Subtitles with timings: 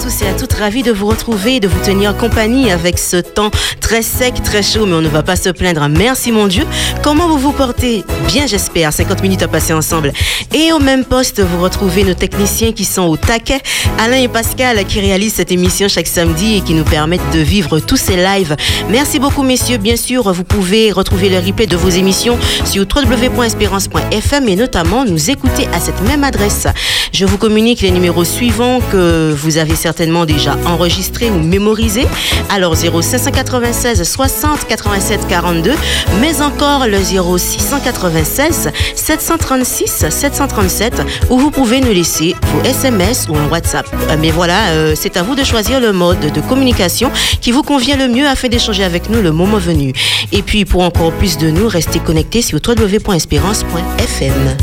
[0.00, 3.18] tous et à toutes, ravis de vous retrouver et de vous tenir compagnie avec ce
[3.18, 3.50] temps
[3.80, 5.86] très sec, très chaud, mais on ne va pas se plaindre.
[5.88, 6.64] Merci mon Dieu.
[7.02, 8.04] Comment vous vous portez?
[8.26, 8.92] Bien, j'espère.
[8.92, 10.12] 50 minutes à passer ensemble.
[10.54, 13.60] Et au même poste, vous retrouvez nos techniciens qui sont au taquet,
[13.98, 17.78] Alain et Pascal qui réalisent cette émission chaque samedi et qui nous permettent de vivre
[17.78, 18.56] tous ces lives.
[18.88, 19.78] Merci beaucoup, messieurs.
[19.78, 25.30] Bien sûr, vous pouvez retrouver le replay de vos émissions sur www.espérance.fm et notamment nous
[25.30, 26.66] écouter à cette même adresse.
[27.12, 32.06] Je vous communique les numéros suivants que vous avez certainement déjà enregistrés ou mémorisés.
[32.48, 35.72] Alors 0596 60 87 42,
[36.20, 43.48] mais encore le 0696 736 737 où vous pouvez nous laisser vos SMS ou un
[43.48, 43.84] WhatsApp.
[44.10, 47.10] Euh, mais voilà, euh, c'est à vous de choisir le mode de communication
[47.40, 49.92] qui vous convient le mieux afin d'échanger avec nous le moment venu.
[50.30, 54.56] Et puis pour encore plus de nous, restez connectés sur www.espérance.fm.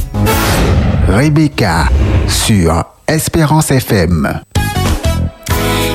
[1.10, 1.90] Rebecca
[2.30, 4.42] sur Espérance FM.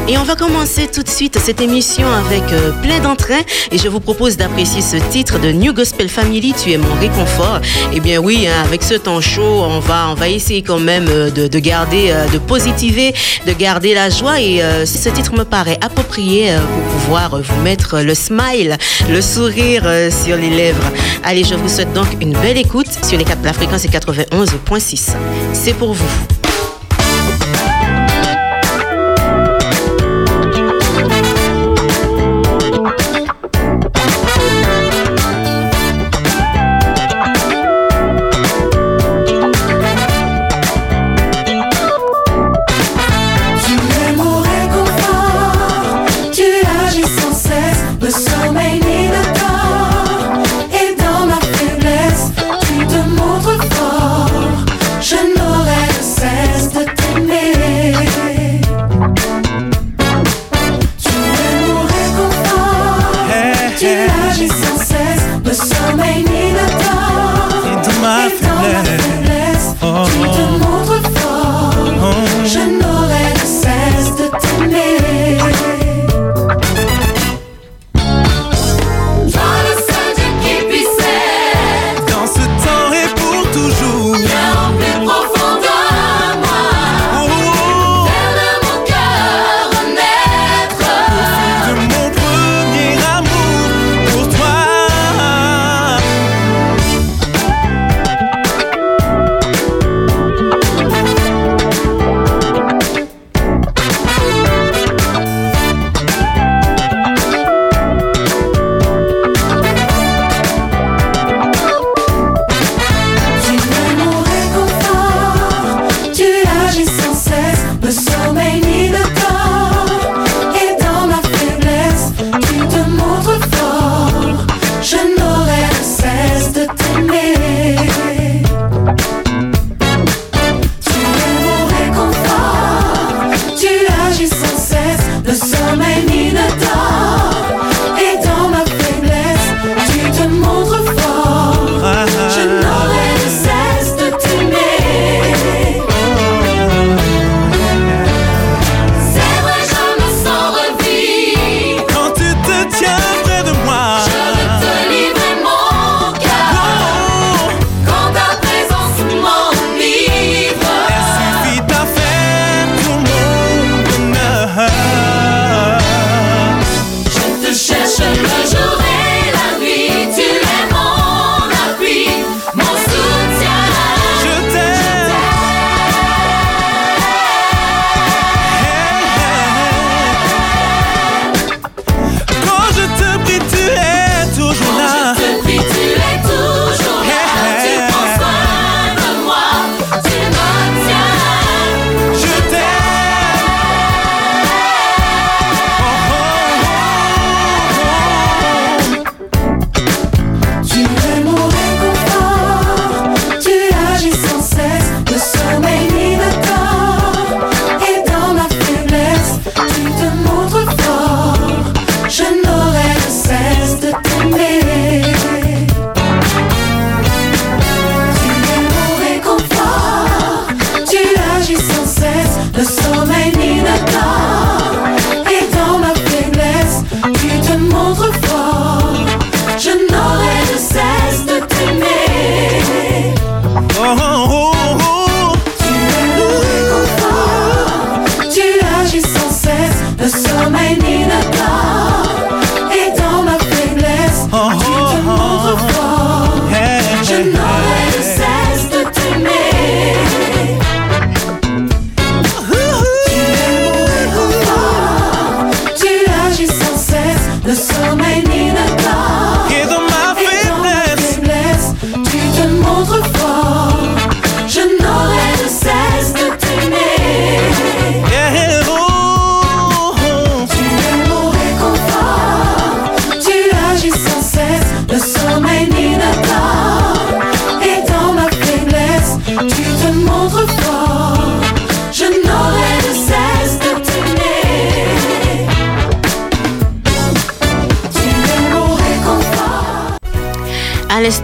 [0.09, 3.41] Et on va commencer tout de suite cette émission avec euh, plein d'entrain.
[3.71, 7.61] Et je vous propose d'apprécier ce titre de New Gospel Family, Tu es mon réconfort.
[7.95, 11.07] Eh bien oui, hein, avec ce temps chaud, on va, on va essayer quand même
[11.09, 13.15] euh, de, garder, euh, de positiver,
[13.47, 14.41] de garder la joie.
[14.41, 18.77] Et ce titre me paraît approprié pour pouvoir vous mettre le smile,
[19.09, 19.85] le sourire
[20.25, 20.91] sur les lèvres.
[21.23, 25.11] Allez, je vous souhaite donc une belle écoute sur les 4, la fréquence est 91.6.
[25.53, 26.11] C'est pour vous.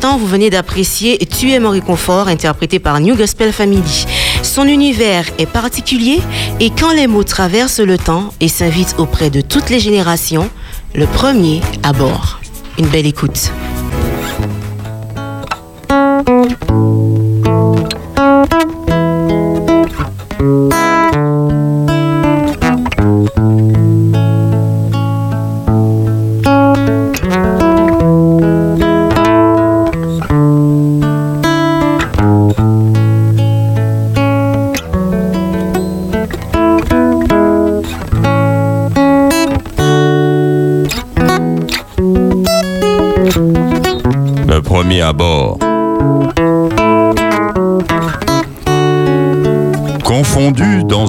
[0.07, 4.07] Vous venez d'apprécier Tu es mon réconfort, interprété par New Gospel Family.
[4.43, 6.21] Son univers est particulier
[6.61, 10.49] et quand les mots traversent le temps et s'invitent auprès de toutes les générations,
[10.95, 12.41] le premier à bord.
[12.79, 13.51] Une belle écoute.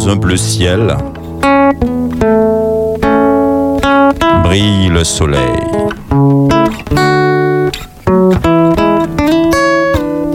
[0.10, 0.98] Un bleu ciel,
[4.44, 5.40] brille le soleil.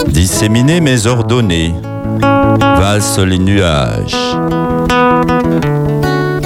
[0.09, 1.75] Disséminer mes ordonnées,
[2.61, 4.17] valsent les nuages.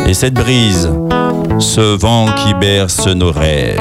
[0.06, 0.90] Et cette brise,
[1.58, 3.78] ce vent qui berce nos rêves.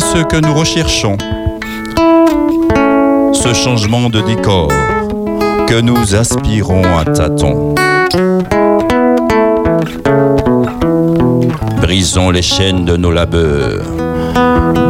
[0.00, 1.16] ce que nous recherchons.
[3.42, 4.68] Ce changement de décor
[5.66, 7.74] que nous aspirons à tâtons.
[11.80, 13.84] Brisons les chaînes de nos labeurs.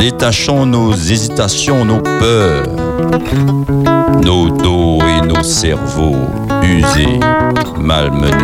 [0.00, 2.66] Détachons nos hésitations, nos peurs.
[4.24, 6.16] Nos dos et nos cerveaux
[6.64, 7.20] usés,
[7.78, 8.34] malmenés.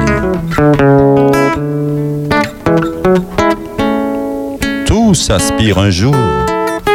[4.87, 6.15] Tous aspirent un jour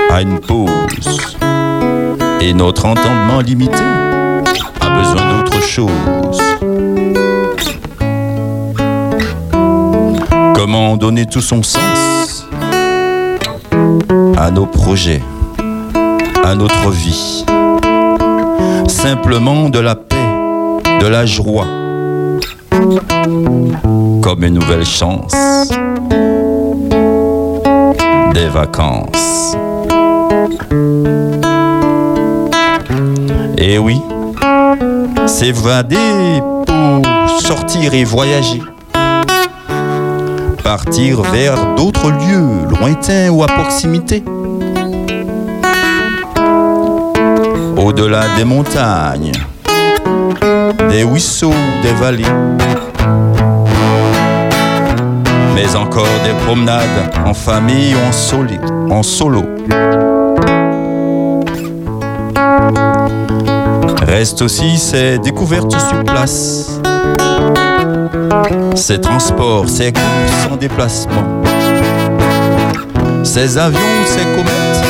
[0.10, 1.41] à une pause.
[2.44, 3.84] Et notre entendement limité
[4.80, 5.92] a besoin d'autre chose.
[10.56, 12.48] Comment donner tout son sens
[14.38, 15.22] à nos projets,
[16.44, 17.46] à notre vie?
[18.88, 20.16] Simplement de la paix,
[21.00, 21.68] de la joie,
[24.22, 25.34] comme une nouvelle chance,
[28.34, 29.56] des vacances.
[33.64, 34.02] Et eh oui,
[35.28, 38.60] s'évader pour sortir et voyager.
[40.64, 44.24] Partir vers d'autres lieux, lointains ou à proximité.
[47.78, 49.34] Au-delà des montagnes,
[50.90, 52.26] des ruisseaux, des vallées.
[55.54, 59.44] Mais encore des promenades en famille ou en, en solo.
[64.12, 66.82] Reste aussi ces découvertes sur place,
[68.76, 71.42] ces transports, ces courses en déplacement,
[73.24, 74.84] ces avions, ces comètes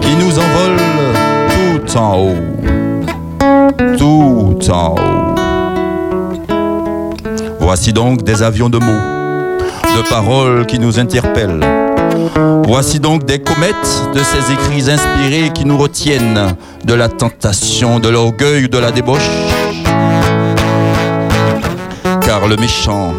[0.00, 0.80] qui nous envolent
[1.54, 2.34] tout en haut,
[3.96, 5.34] tout en haut.
[7.60, 9.60] Voici donc des avions de mots,
[9.96, 11.79] de paroles qui nous interpellent
[12.72, 13.74] Voici donc des comètes
[14.14, 19.28] de ces écrits inspirés qui nous retiennent de la tentation, de l'orgueil, de la débauche.
[22.22, 23.12] Car le méchant,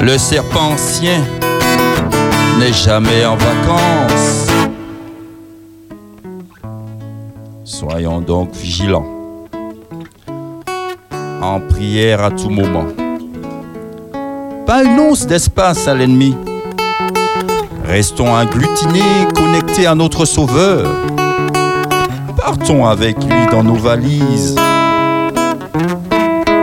[0.00, 1.18] le serpent ancien,
[2.60, 4.46] n'est jamais en vacances.
[7.64, 9.48] Soyons donc vigilants,
[11.42, 12.86] en prière à tout moment.
[14.64, 16.36] Pas une once d'espace à l'ennemi
[17.90, 20.88] Restons agglutinés, connectés à notre Sauveur.
[22.36, 24.54] Partons avec lui dans nos valises,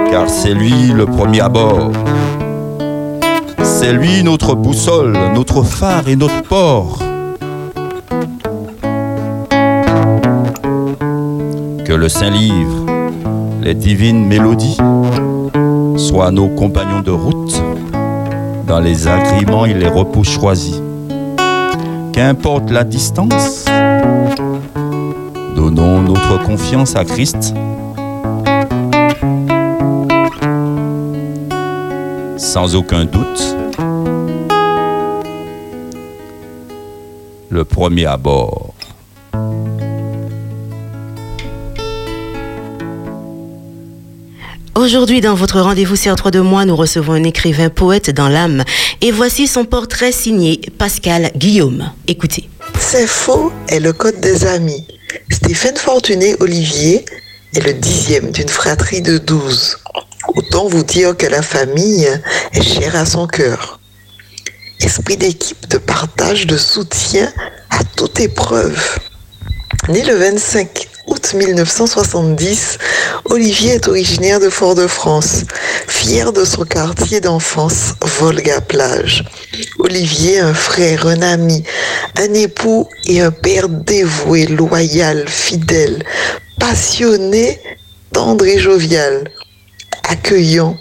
[0.09, 1.91] car c'est lui le premier à bord.
[3.61, 6.99] C'est lui notre boussole, notre phare et notre port.
[11.83, 12.85] Que le Saint-Livre,
[13.61, 14.77] les divines mélodies,
[15.97, 17.61] soient nos compagnons de route
[18.65, 20.81] dans les agréments et les repos choisis.
[22.17, 23.65] Qu'importe la distance,
[25.55, 27.53] donnons notre confiance à Christ.
[32.37, 33.55] Sans aucun doute,
[37.49, 38.17] le premier à
[44.87, 48.63] Aujourd'hui, dans votre rendez-vous CR3 de moi, nous recevons un écrivain poète dans l'âme.
[49.01, 51.91] Et voici son portrait signé Pascal Guillaume.
[52.07, 52.49] Écoutez.
[52.79, 54.87] C'est faux est le code des amis.
[55.29, 57.03] Stéphane Fortuné Olivier
[57.53, 59.77] est le dixième d'une fratrie de douze.
[60.37, 62.07] Autant vous dire que la famille
[62.53, 63.81] est chère à son cœur.
[64.79, 67.29] esprit d'équipe, de partage, de soutien
[67.71, 68.81] à toute épreuve.
[69.89, 72.77] Né le 25 août 1970,
[73.25, 75.45] Olivier est originaire de Fort-de-France,
[75.87, 79.23] fier de son quartier d'enfance, Volga-Plage.
[79.79, 81.63] Olivier, un frère, un ami,
[82.17, 86.03] un époux et un père dévoué, loyal, fidèle,
[86.59, 87.59] passionné,
[88.11, 89.31] tendre et jovial,
[90.03, 90.77] accueillant,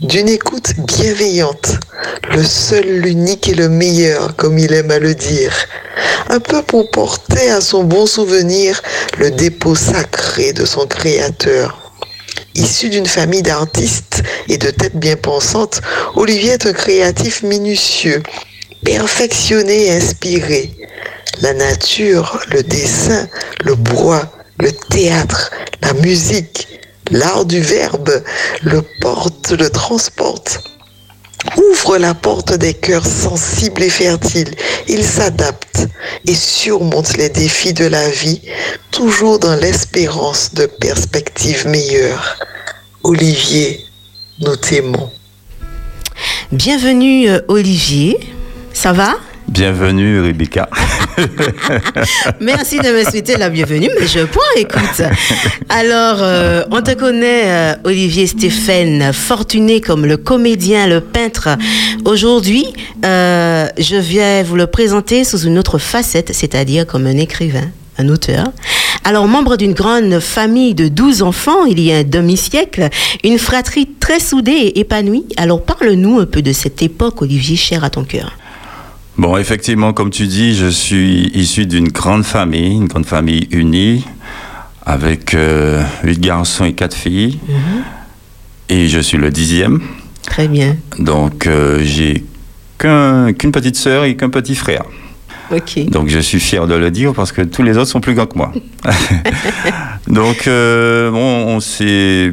[0.00, 1.72] d'une écoute bienveillante,
[2.30, 5.52] le seul, l'unique et le meilleur, comme il aime à le dire,
[6.28, 8.80] un peu pour porter à son bon souvenir
[9.18, 11.92] le dépôt sacré de son Créateur.
[12.54, 15.80] Issu d'une famille d'artistes et de têtes bien pensantes,
[16.14, 18.22] Olivier est un créatif minutieux,
[18.84, 20.76] perfectionné et inspiré.
[21.40, 23.28] La nature, le dessin,
[23.64, 25.50] le bois, le théâtre,
[25.82, 26.68] la musique,
[27.10, 28.22] l'art du verbe
[28.62, 30.60] le porte, le transporte.
[31.56, 34.54] Ouvre la porte des cœurs sensibles et fertiles.
[34.88, 35.86] Il s'adapte
[36.26, 38.40] et surmonte les défis de la vie,
[38.90, 42.38] toujours dans l'espérance de perspectives meilleures.
[43.04, 43.84] Olivier,
[44.40, 45.10] nous t'aimons.
[46.50, 48.18] Bienvenue euh, Olivier,
[48.72, 49.14] ça va?
[49.48, 50.68] Bienvenue Rebecca.
[52.40, 55.02] Merci de me souhaiter la bienvenue, mais je prends, écoute.
[55.70, 61.48] Alors, euh, on te connaît, euh, Olivier Stéphane, fortuné comme le comédien, le peintre.
[62.04, 62.66] Aujourd'hui,
[63.06, 68.08] euh, je viens vous le présenter sous une autre facette, c'est-à-dire comme un écrivain un
[68.08, 68.52] auteur.
[69.02, 72.88] Alors, membre d'une grande famille de 12 enfants, il y a un demi-siècle,
[73.24, 75.24] une fratrie très soudée et épanouie.
[75.36, 78.36] Alors, parle-nous un peu de cette époque, Olivier, cher à ton cœur.
[79.18, 84.04] Bon, effectivement, comme tu dis, je suis issu d'une grande famille, une grande famille unie,
[84.86, 87.38] avec euh, huit garçons et quatre filles.
[87.48, 87.82] Mhm.
[88.68, 89.80] Et je suis le dixième.
[90.22, 90.76] Très bien.
[90.98, 92.24] Donc, euh, j'ai
[92.78, 94.84] qu'un- qu'une petite sœur et qu'un petit frère.
[95.50, 95.86] Ok.
[95.90, 98.26] Donc, je suis fier de le dire parce que tous les autres sont plus grands
[98.26, 98.52] que moi.
[100.06, 102.32] Donc, euh, bon, on s'est,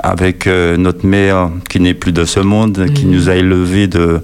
[0.00, 3.12] avec euh, notre mère qui n'est plus de ce monde, qui Mhm.
[3.12, 4.20] nous a élevés de,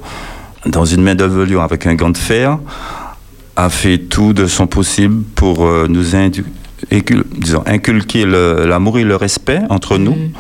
[0.67, 2.59] dans une main de velours avec un gant de fer,
[3.57, 6.45] a fait tout de son possible pour euh, nous indu-
[7.39, 10.13] disons, inculquer l'amour et le respect entre nous.
[10.13, 10.31] Mhm.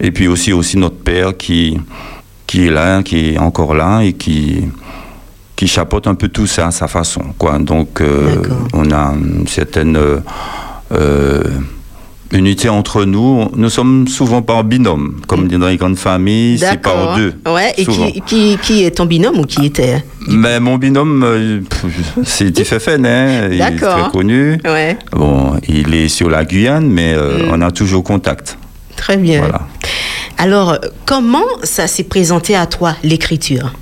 [0.00, 1.78] Et puis aussi, aussi notre père qui,
[2.46, 4.64] qui est là, qui est encore là et qui,
[5.54, 7.22] qui chapeaute un peu tout ça à sa façon.
[7.38, 7.58] Quoi.
[7.58, 11.42] Donc, euh, on a une certaine euh,
[12.32, 13.48] unité entre nous.
[13.54, 17.34] Nous sommes souvent par binôme, comme dans les grandes familles, c'est par deux.
[17.46, 21.60] Ouais, et qui, qui, qui est ton binôme ou qui était Mais mon binôme, euh,
[22.24, 24.58] c'est Tifefen, hein, il est très connu.
[24.64, 27.50] Ouais, Bon, il est sur la Guyane, mais euh, Mm.
[27.52, 28.56] on a toujours contact.
[28.96, 29.40] très bien.
[29.40, 29.60] Voilà.
[30.38, 33.72] Alors, comment ça s'est présenté à toi, l'écriture?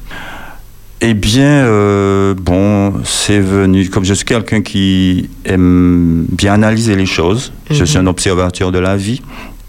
[1.04, 3.88] Eh bien, euh, bon, c'est venu.
[3.88, 7.87] Comme je suis quelqu'un qui aime bien analyser les choses, je Mhm.
[7.87, 9.21] suis un observateur de la vie.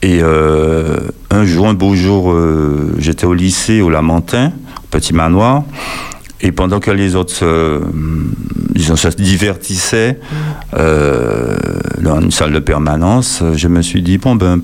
[0.03, 0.99] Et euh,
[1.31, 4.51] un jour, un beau jour, euh, j'étais au lycée, au Lamentin,
[4.91, 5.63] petit manoir.
[6.41, 7.79] Et pendant que les autres se,
[8.75, 10.19] disons, se divertissaient
[10.77, 11.55] euh,
[12.01, 14.59] dans une salle de permanence, je me suis dit, bon, ben,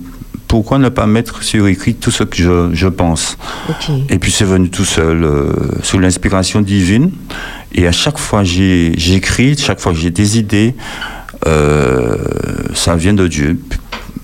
[0.50, 3.38] pourquoi ne pas mettre sur écrit tout ce que je, je pense
[4.10, 5.53] et puis c'est venu tout seul, euh,
[5.84, 7.12] sous l'inspiration divine.
[7.74, 10.74] Et à chaque fois j'ai j'écris, chaque fois que j'ai des idées,
[11.48, 12.18] euh,
[12.74, 13.60] ça vient de Dieu.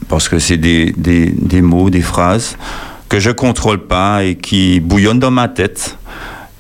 [0.10, 2.58] Parce que c'est des, des, des mots, des phrases
[3.08, 5.98] que je contrôle pas et qui bouillonnent dans ma tête.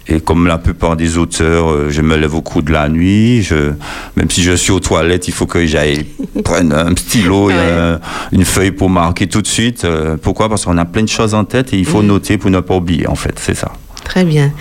[0.07, 3.41] Et comme la plupart des auteurs, euh, je me lève au cours de la nuit.
[3.41, 3.71] Je,
[4.15, 6.05] même si je suis aux toilettes, il faut que j'aille
[6.43, 7.59] prendre un stylo et Ouais.
[7.59, 7.99] un-
[8.31, 9.83] une feuille pour marquer tout de suite.
[9.83, 10.47] Euh, pourquoi?
[10.47, 12.07] Parce qu'on a plein de choses en tête et il faut Mhm.
[12.07, 13.33] noter pour ne pas oublier, en fait.
[13.39, 13.71] C'est ça.
[14.03, 14.51] Très bien.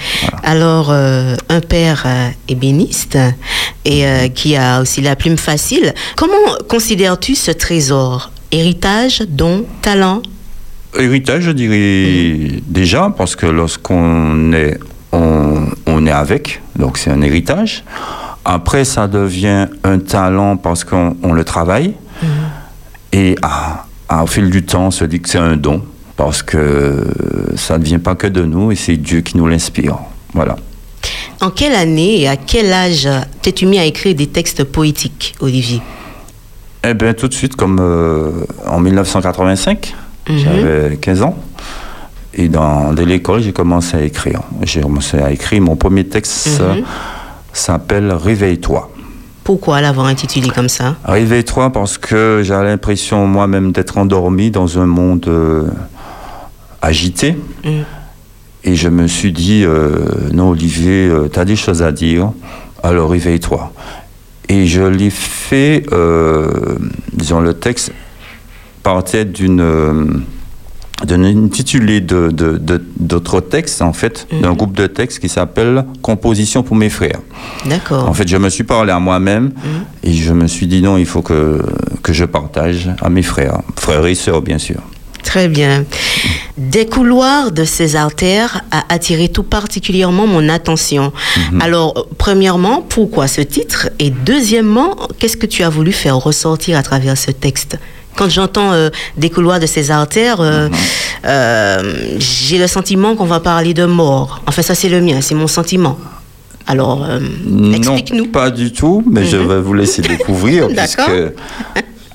[0.42, 3.18] Alors, euh, un père euh, ébéniste
[3.84, 5.92] et euh, qui a aussi la plume facile.
[6.16, 8.30] Comment considères-tu ce trésor?
[8.50, 10.22] Héritage, don, talent?
[10.98, 14.78] Héritage, je dirais déjà, parce que lorsqu'on est,
[15.96, 17.84] on, est avec, donc c'est un héritage.
[18.44, 21.94] Après, ça devient un talent parce qu'on on le travaille.
[23.12, 25.82] Et à, à- au fil du temps, on se dit que c'est un don,
[26.16, 27.04] parce que
[27.56, 29.96] ça ne vient pas que de nous et c'est Dieu qui nous l'inspire.
[30.32, 30.56] Voilà.
[31.40, 33.08] En quelle année et à quel âge
[33.42, 35.80] t'es-tu mis à écrire des textes poétiques, Olivier?
[36.86, 38.30] Eh bien, tout de suite, comme euh,
[38.66, 39.94] en 1985,
[40.28, 40.38] Mhm.
[40.38, 41.36] j'avais 15 ans.
[42.36, 44.40] Et dans, dès l'école, j'ai commencé à écrire.
[44.62, 45.60] J'ai commencé à écrire.
[45.62, 46.66] Mon premier texte Mhm.
[46.66, 46.80] euh,
[47.52, 48.90] s'appelle Réveille-toi.
[49.44, 50.96] Pourquoi l'avoir intitulé comme ça?
[51.04, 55.68] Réveille-toi parce que j'ai l'impression moi-même d'être endormi dans un monde euh,
[56.82, 57.36] agité.
[57.64, 57.68] Mm.
[58.64, 59.98] Et je me suis dit, euh,
[60.32, 62.32] non Olivier, tu as des choses à dire,
[62.82, 63.70] alors réveille-toi.
[64.48, 65.84] Et je l'ai fait,
[67.12, 67.92] disons, le texte
[68.82, 70.24] partait d'une
[71.04, 72.30] d'un intitulé de,
[72.98, 74.56] d'autres textes, en fait, d'un mhm.
[74.56, 77.20] groupe de textes qui s'appelle Composition pour mes frères.
[77.66, 78.08] D'accord.
[78.08, 79.84] En fait, je me suis parlé à moi-même mhm.
[80.02, 81.62] et je me suis dit non, il faut que,
[82.02, 84.80] que je partage à mes frères, frères et sœurs, bien sûr.
[85.24, 85.84] Très bien.
[86.58, 91.12] Des couloirs de ces artères a attiré tout particulièrement mon attention.
[91.50, 91.62] Mhm.
[91.62, 93.88] Alors, premièrement, pourquoi ce titre?
[93.98, 97.78] Et deuxièmement, qu'est-ce que tu as voulu faire ressortir à travers ce texte?
[98.16, 100.74] Quand j'entends euh, des couloirs de ces artères, euh, mhm.
[101.26, 104.42] euh, j'ai le sentiment qu'on va parler de mort.
[104.46, 105.98] Enfin, ça, c'est le mien, c'est mon sentiment.
[106.66, 107.06] Alors,
[107.74, 108.28] explique-nous.
[108.28, 109.48] Pas du tout, mais je mhm.
[109.48, 111.10] vais vous laisser découvrir, puisque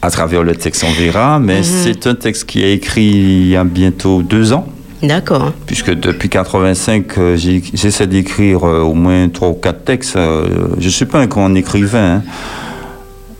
[0.01, 1.39] à travers le texte, on verra.
[1.39, 1.63] Mais mhm.
[1.63, 4.67] c'est un texte qui est écrit il y a bientôt deux ans.
[5.03, 5.53] D'accord.
[5.65, 10.15] Puisque depuis 85, j'essaie d'écrire au moins trois ou quatre textes.
[10.15, 12.15] je ne suis pas un grand écrivain.
[12.15, 12.23] Hein.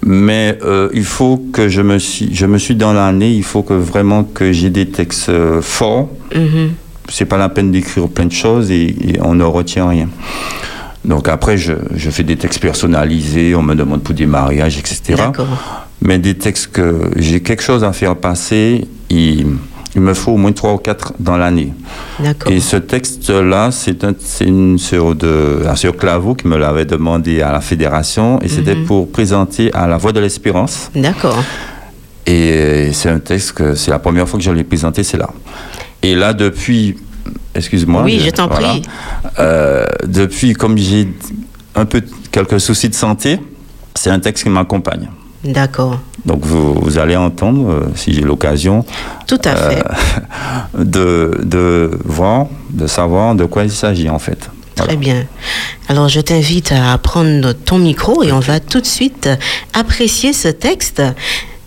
[0.05, 3.63] Mais euh, il faut que je me suis, je me suis dans l'année, il faut
[3.63, 6.09] que vraiment que j'ai des textes euh, forts.
[6.33, 6.69] Mm-hmm.
[7.09, 10.07] C'est pas la peine d'écrire plein de choses et, on ne retient rien.
[11.05, 15.23] Donc après, je, je, fais des textes personnalisés, on me demande pour des mariages, etc.
[16.01, 19.45] Mais des textes que j'ai quelque chose à faire passer, et
[19.95, 21.73] il me faut au moins trois ou quatre dans l'année.
[22.47, 27.61] Et ce texte-là, c'est un, une de, sœur Claveau qui me l'avait demandé à la
[27.61, 28.85] fédération, et c'était mhm.
[28.85, 30.91] pour présenter à la Voix de l'Espérance.
[30.95, 31.43] D'accord.
[32.25, 35.29] Et c'est un texte que c'est la première fois que je l'ai présenté, c'est là.
[36.03, 36.97] Et là, depuis,
[37.55, 38.03] excuse-moi.
[38.03, 38.83] Oui, je t'en prie.
[39.39, 41.07] Euh, depuis, comme j'ai
[41.75, 43.39] un peu quelques soucis de santé,
[43.95, 45.09] c'est un texte qui m'accompagne.
[45.43, 45.99] D'accord.
[46.25, 48.85] Donc vous, allez entendre, euh, si j'ai l'occasion,
[49.25, 49.83] tout à fait,
[50.77, 54.49] euh, de, de, voir, de savoir de quoi il s'agit en fait.
[54.75, 55.25] Très bien.
[55.87, 59.29] Alors je t'invite à prendre ton micro et on va tout de suite
[59.73, 61.01] apprécier ce texte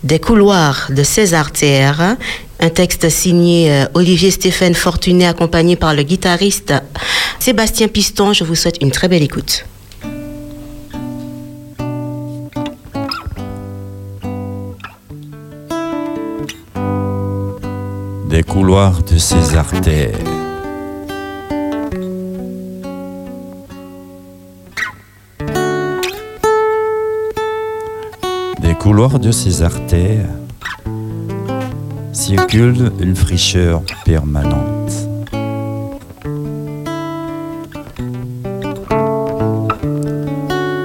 [0.02, 2.16] des couloirs de César artères,
[2.60, 6.74] un texte signé euh, Olivier Stéphane Fortuné accompagné par le guitariste
[7.38, 8.32] Sébastien Piston.
[8.32, 9.64] Je vous souhaite une très belle écoute.
[18.32, 20.16] Des couloirs de ses artères.
[28.58, 30.30] Des couloirs de ses artères
[32.14, 34.94] circule une fricheur permanente.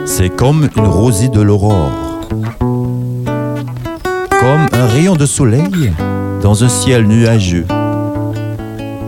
[0.05, 1.93] C'est comme une rosée de l'aurore,
[3.25, 5.93] comme un rayon de soleil
[6.47, 7.65] dans un ciel nuageux,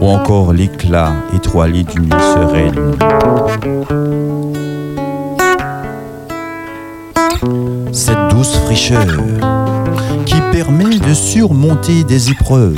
[0.01, 2.75] ou encore l'éclat étoilé d'une nuit sereine.
[7.93, 9.07] Cette douce fraîcheur
[10.25, 12.75] qui permet de surmonter des épreuves.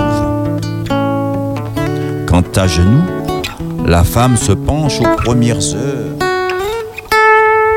[2.28, 3.02] Quant à genoux,
[3.84, 6.20] la femme se penche aux premières heures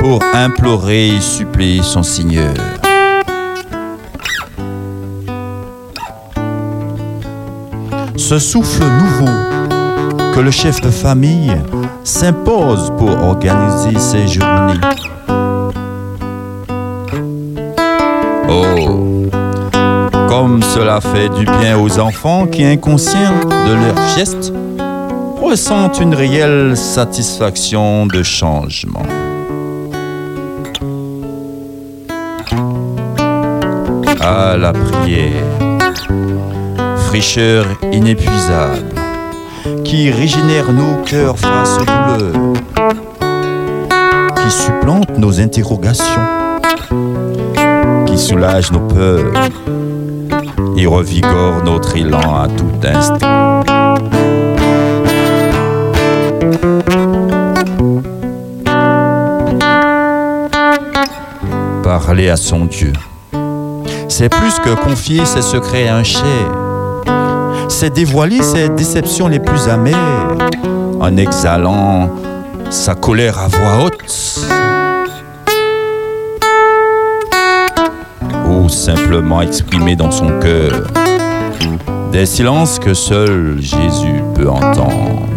[0.01, 2.53] pour implorer et supplier son Seigneur.
[8.25, 9.31] Ce souffle nouveau
[10.35, 11.55] que le chef de famille
[12.05, 14.81] s'impose pour organiser ses journées.
[18.49, 19.27] Oh,
[20.27, 24.55] comme cela fait du bien aux enfants qui, inconscients de leurs gestes,
[25.43, 29.03] ressentent une réelle satisfaction de changement.
[34.19, 35.74] À la prière
[37.15, 38.89] fraîcheur inépuisable
[39.85, 42.53] qui régénère nos cœurs face aux douleurs,
[44.35, 46.27] qui supplante nos interrogations,
[48.07, 49.33] qui soulage nos peurs
[50.77, 53.63] et revigore notre élan à tout instant.
[61.85, 62.93] Parler à son Dieu,
[64.09, 66.64] c'est plus que confier ses secrets à un cher
[67.85, 70.39] c'est dévoiler ses déceptions les plus amères
[71.01, 72.09] en exhalant
[72.71, 74.41] sa colère à voix haute.
[78.49, 80.87] Ou simplement exprimer dans son cœur
[82.11, 85.34] des silences que seul Jésus peut entendre.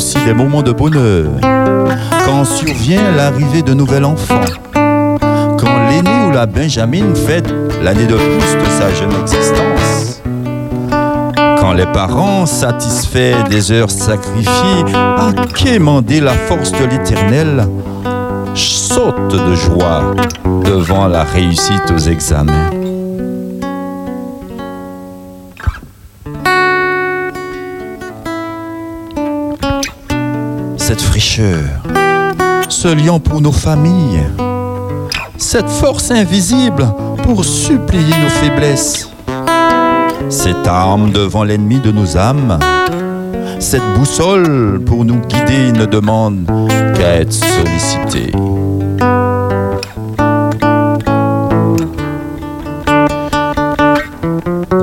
[0.00, 1.28] Des moments de bonheur
[2.24, 4.40] quand survient l'arrivée de nouvel enfant,
[4.72, 10.22] quand l'aîné ou la Benjamin fête l'année de plus de sa jeune existence.
[11.60, 17.68] Quand les parents, satisfaits des heures sacrifiées, à quémander la force de l'éternel,
[18.54, 20.14] sautent de joie
[20.64, 22.70] devant la réussite aux examens.
[30.90, 31.62] Cette fraîcheur,
[32.68, 34.24] ce lien pour nos familles,
[35.36, 36.84] cette force invisible
[37.22, 39.08] pour supplier nos faiblesses,
[40.28, 42.58] cette arme devant l'ennemi de nos âmes,
[43.60, 46.50] cette boussole pour nous guider ne demande
[46.96, 48.32] qu'à être sollicitée.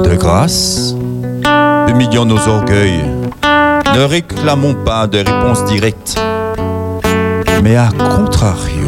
[0.06, 0.96] De grâce,
[1.89, 3.04] humilions nos orgueils,
[3.93, 6.19] ne réclamons pas de réponse directe,
[7.63, 8.86] mais à contrario,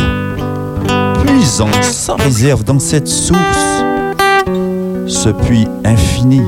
[1.26, 3.84] puisons sans réserve dans cette source,
[5.08, 6.42] ce puits infini.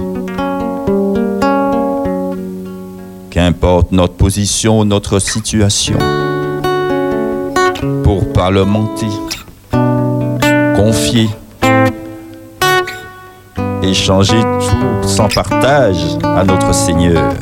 [3.30, 5.98] Qu'importe notre position, notre situation,
[8.04, 9.08] pour parlementer,
[10.76, 11.30] confier,
[13.82, 17.34] échanger tout sans partage à notre Seigneur.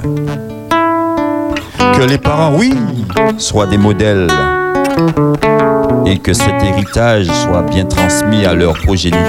[1.99, 2.73] Que les parents, oui,
[3.37, 4.29] soient des modèles
[6.05, 9.19] et que cet héritage soit bien transmis à leur progéniture.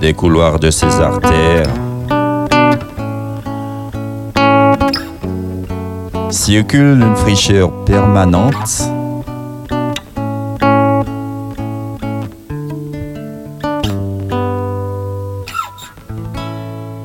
[0.00, 1.68] Des couloirs de ces artères
[6.30, 8.93] circule une fraîcheur permanente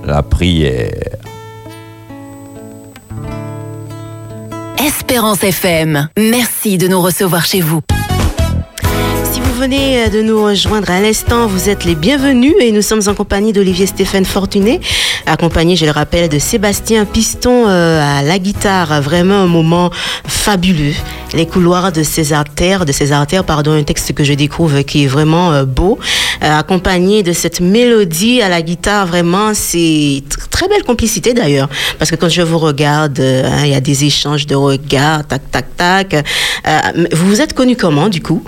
[0.09, 1.17] la prière.
[4.83, 7.81] Espérance FM, merci de nous recevoir chez vous.
[9.59, 13.51] Venez de nous rejoindre à l'instant, vous êtes les bienvenus et nous sommes en compagnie
[13.51, 14.79] d'Olivier Stéphane Fortuné,
[15.25, 19.01] accompagné, je le rappelle, de Sébastien Piston euh, à la guitare.
[19.01, 19.91] Vraiment un moment
[20.25, 20.93] fabuleux.
[21.33, 25.03] Les couloirs de ces artères, de ces artères, pardon, un texte que je découvre qui
[25.03, 25.99] est vraiment euh, beau,
[26.41, 29.07] euh, accompagné de cette mélodie à la guitare.
[29.07, 31.67] Vraiment, c'est tr- très belle complicité d'ailleurs,
[31.97, 35.27] parce que quand je vous regarde, euh, hein, il y a des échanges de regards,
[35.27, 36.13] tac, tac, tac.
[36.13, 36.79] Euh,
[37.11, 38.41] vous vous êtes connu comment du coup?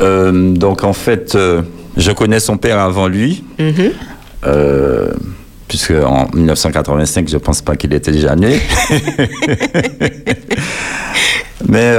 [0.00, 1.62] Euh, donc en fait, euh,
[1.96, 3.90] je connais son père avant lui, Mhm.
[4.46, 5.12] euh,
[5.68, 8.58] puisque en 1985, je pense pas qu'il était déjà né.
[11.68, 11.94] Mais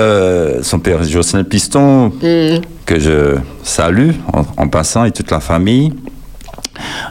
[0.63, 2.61] son père, Jocelyn Piston, Mm.
[2.85, 5.93] que je salue en, en passant, et toute la famille.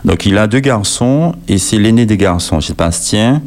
[0.04, 3.40] Donc il a deux garçons, et c'est l'aîné des garçons, Sébastien,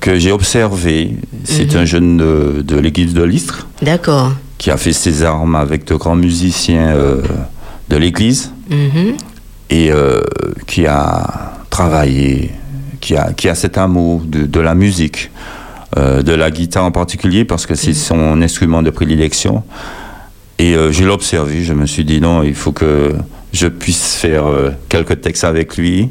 [0.00, 1.16] que j'ai observé.
[1.44, 4.32] C'est un jeune de, de l'église de l'Istre D'accord.
[4.60, 7.22] Qui a fait ses armes avec de grands musiciens euh,
[7.88, 9.16] de l'église Mhm.
[9.70, 10.20] et euh,
[10.66, 12.50] qui a travaillé,
[13.00, 15.30] qui a, qui a cet amour de, de la musique,
[15.96, 19.64] euh, de la guitare en particulier, parce que c'est son instrument de prédilection.
[20.58, 23.14] Et je l'ai observé, je me suis dit non, il faut que
[23.54, 24.44] je puisse faire
[24.90, 26.10] quelques textes avec lui.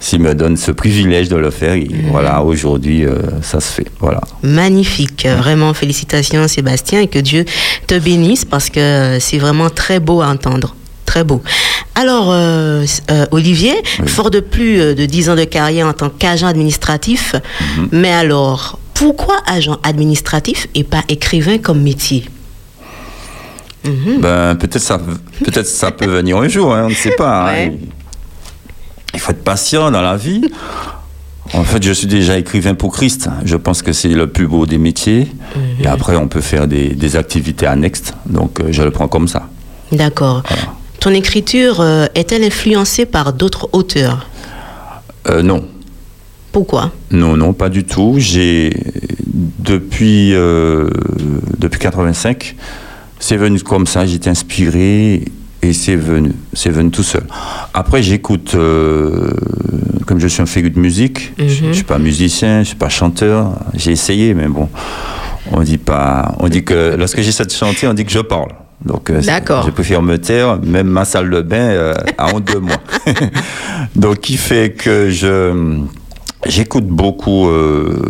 [0.00, 3.86] S'il me donne ce privilège de le faire, et voilà, aujourd'hui, euh, ça se fait.
[3.98, 4.20] Voilà.
[4.42, 5.26] Magnifique.
[5.26, 7.44] Vraiment, félicitations Sébastien et que Dieu
[7.86, 10.76] te bénisse parce que c'est vraiment très beau à entendre.
[11.04, 11.42] Très beau.
[11.96, 13.74] Alors, euh, euh, Olivier,
[14.06, 17.34] fort de plus euh, de 10 ans de carrière en tant qu'agent administratif,
[17.90, 22.24] mais alors, pourquoi agent administratif et pas écrivain comme métier?
[23.84, 24.20] Mhm.
[24.20, 24.98] Ben, peut-être ça,
[25.44, 27.50] peut-être ça peut venir un jour, hein, on ne sait pas.
[27.52, 27.70] hein.
[29.14, 30.42] Il faut être patient dans la vie.
[31.54, 33.28] En fait, je suis déjà écrivain pour Christ.
[33.44, 35.28] Je pense que c'est le plus beau des métiers.
[35.80, 38.12] Et après, on peut faire des, des activités annexes.
[38.26, 39.48] Donc, euh, je le prends comme ça.
[39.90, 40.42] D'accord.
[41.00, 44.26] Ton écriture euh, est-elle influencée par d'autres auteurs?
[45.28, 45.64] Euh, non,
[46.52, 46.92] Pourquoi?
[47.10, 48.16] Non, non, pas du tout.
[48.18, 48.72] J'ai
[49.58, 50.88] depuis euh,
[51.58, 52.56] depuis 85,
[53.20, 54.06] c'est venu comme ça.
[54.06, 55.24] J'étais inspiré
[55.62, 57.24] et c'est venu, c'est venu tout seul.
[57.74, 59.30] Après, j'écoute, euh,
[60.06, 62.88] comme je suis un féru de musique, je, je suis pas musicien, je suis pas
[62.88, 63.52] chanteur.
[63.74, 64.68] J'ai essayé, mais bon,
[65.52, 68.52] on dit pas, on dit que lorsque j'essaie de chanter, on dit que je parle.
[68.84, 70.60] Donc, euh, je préfère me taire.
[70.62, 72.76] Même ma salle de bain euh, a honte de moi.
[73.96, 75.82] Donc, qui fait que je
[76.46, 78.00] J'écoute beaucoup, euh,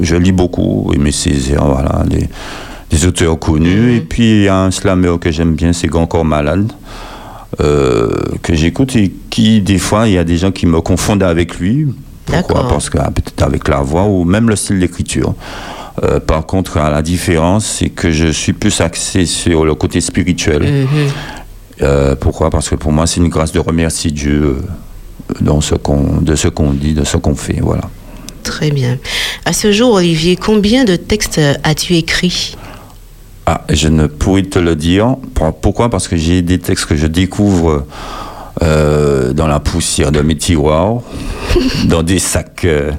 [0.00, 2.28] je lis beaucoup, Aimé Césaire, voilà, des,
[2.90, 3.96] des auteurs connus.
[3.96, 6.72] Et puis, il y a un slammer que j'aime bien, c'est Encore Malade,
[7.60, 8.10] euh,
[8.42, 11.58] que j'écoute et qui, des fois, il y a des gens qui me confondent avec
[11.58, 11.86] lui.
[12.26, 12.68] Pourquoi?
[12.68, 15.34] Parce que ah, peut-être avec la voix ou même le style d'écriture.
[16.02, 20.62] Euh, par contre, la différence, c'est que je suis plus axé sur le côté spirituel.
[20.62, 20.86] Mhm.
[21.82, 22.50] Euh, pourquoi?
[22.50, 24.58] Parce que pour moi, c'est une grâce de remercier Dieu
[25.40, 27.60] dans ce qu'on, de ce qu'on dit, de ce qu'on fait.
[27.60, 27.88] Voilà.
[28.42, 28.98] Très bien.
[29.44, 32.56] À ce jour, Olivier, combien de textes as-tu écrit
[33.46, 35.16] Ah, je ne pourrais te le dire.
[35.34, 35.90] Pour- Pourquoi?
[35.90, 37.84] Parce que j'ai des textes que je découvre
[38.62, 41.00] euh, dans la poussière de mes tiroirs,
[41.86, 42.92] dans des sacs euh,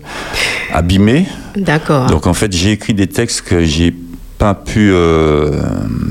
[0.73, 1.25] abîmés.
[1.55, 2.07] D'accord.
[2.07, 3.95] Donc en fait, j'ai écrit des textes que j'ai
[4.37, 5.61] pas pu, euh,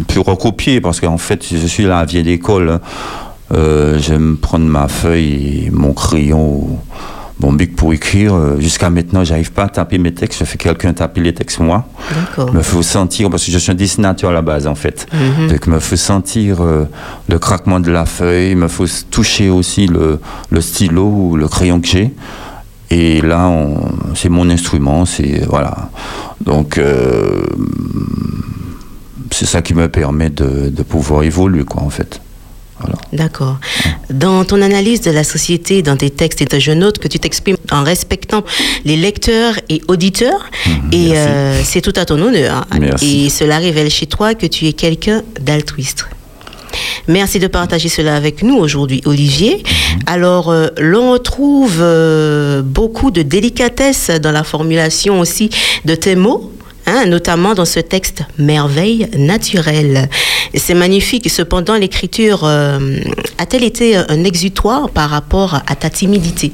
[0.08, 2.70] pu recopier parce qu'en fait, je suis là à la vieille école.
[2.70, 2.80] hein.
[3.98, 6.78] J'aime prendre ma feuille et mon crayon,
[7.40, 8.34] ou mon bic pour écrire.
[8.34, 10.38] Euh, Jusqu'à maintenant, j'arrive pas à taper mes textes.
[10.40, 11.86] Je fais quelqu'un taper les textes moi.
[12.14, 12.52] D'accord.
[12.54, 15.48] me faut sentir, parce que je suis un dessinateur à la base en fait, Mhm.
[15.48, 16.84] donc me faut sentir euh,
[17.28, 20.20] le craquement de la feuille, me faut toucher aussi le,
[20.50, 22.12] le stylo ou le crayon que j'ai.
[22.90, 23.50] Et là,
[24.14, 25.88] c'est mon instrument, c'est voilà.
[26.44, 27.42] Donc euh,
[29.30, 32.20] c'est ça qui me permet de, de pouvoir évoluer quoi en fait.
[32.78, 32.96] Voilà.
[33.12, 33.58] D'accord.
[34.10, 37.56] Dans ton analyse de la société, dans tes textes et je note que tu t'exprimes
[37.70, 38.44] en respectant
[38.84, 40.50] les lecteurs et auditeurs,
[40.92, 41.14] et merci.
[41.16, 42.66] euh, c'est tout à ton honneur.
[42.78, 43.26] Merci.
[43.26, 46.06] Et cela révèle chez toi que tu es quelqu'un d'altruiste.
[47.06, 49.62] Merci de partager cela avec nous aujourd'hui, Olivier.
[50.06, 55.50] Alors, euh, l'on retrouve euh, beaucoup de délicatesse dans la formulation aussi
[55.84, 56.50] de tes mots.
[56.86, 60.08] Hein, notamment dans ce texte Merveille naturelle.
[60.54, 61.28] C'est magnifique.
[61.30, 62.98] Cependant, l'écriture euh,
[63.38, 66.52] a-t-elle été un exutoire par rapport à ta timidité?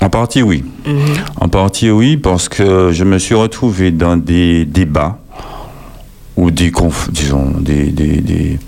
[0.00, 0.64] En partie oui.
[0.86, 0.96] Mhm.
[1.40, 5.18] En partie oui, parce que je me suis retrouvé dans des débats
[6.36, 8.58] ou des conf- disons des, des, des,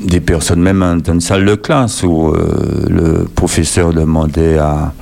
[0.00, 4.94] des personnes, même dans une salle de classe où euh, le professeur demandait à,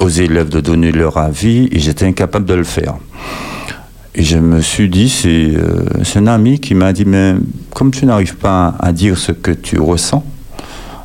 [0.00, 2.94] aux élèves de donner leur avis et j'étais incapable de le faire.
[4.14, 5.84] Et je me suis dit, c'est euh,
[6.16, 7.34] un ami qui m'a dit, mais
[7.74, 10.24] comme tu n'arrives pas à dire ce que tu ressens,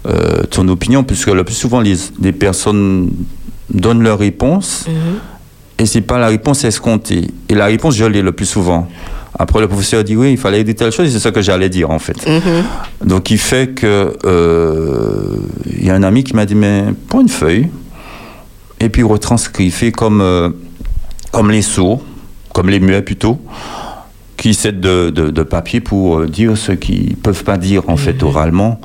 [0.07, 3.11] euh, ton opinion, puisque le plus souvent les, les personnes
[3.73, 4.93] donnent leur réponse Mhm.
[5.79, 7.29] et c'est pas la réponse escomptée.
[7.49, 8.87] Et la réponse, je l'ai le plus souvent.
[9.37, 11.69] Après, le professeur dit oui, il fallait dire telle chose, et c'est ce que j'allais
[11.69, 12.17] dire en fait.
[12.27, 12.63] Mhm.
[13.07, 15.37] Donc, il fait que euh,
[15.77, 17.67] il y a un ami qui m'a dit mais prends une feuille
[18.83, 20.49] et puis retranscrit, fais comme euh,
[21.31, 22.01] comme les sourds,
[22.53, 23.39] comme les muets plutôt,
[24.37, 27.97] qui cèdent de, de, de papier pour euh, dire ce qu'ils peuvent pas dire en
[27.97, 28.79] fait oralement.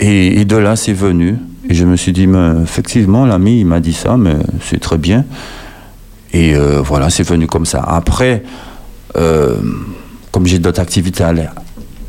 [0.00, 1.36] Et, et de là, c'est venu.
[1.68, 4.98] Et je me suis dit, mais, effectivement, l'ami, il m'a dit ça, mais c'est très
[4.98, 5.24] bien.
[6.32, 7.80] Et euh, voilà, c'est venu comme ça.
[7.86, 8.42] Après,
[9.16, 9.56] euh,
[10.32, 11.32] comme j'ai d'autres activités à,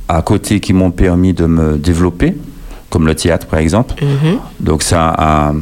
[0.08, 2.36] à côté qui m'ont permis de me développer,
[2.90, 4.38] comme le théâtre par exemple, Mhm.
[4.60, 5.54] donc ça a,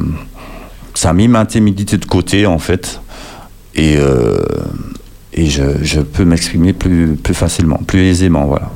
[1.00, 3.00] ça a mis ma timidité de côté en fait.
[3.74, 4.36] Et, euh,
[5.32, 8.70] et je, je peux m'exprimer plus, plus facilement, plus aisément, voilà.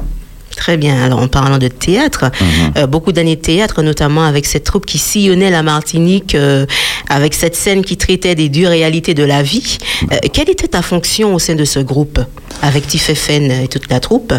[0.57, 1.05] Très bien.
[1.05, 2.31] Alors, en parlant de théâtre,
[2.79, 6.65] euh, beaucoup d'années de théâtre, notamment avec cette troupe qui sillonnait la Martinique, euh,
[7.11, 9.77] avec cette scène qui traitait des dures réalités de la vie.
[10.11, 12.21] Euh, quelle était ta fonction au sein de ce groupe,
[12.63, 14.33] avec Tifefen et toute la troupe?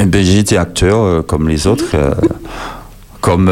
[0.00, 1.94] Eh ben, été acteur comme les autres,
[3.20, 3.48] comme...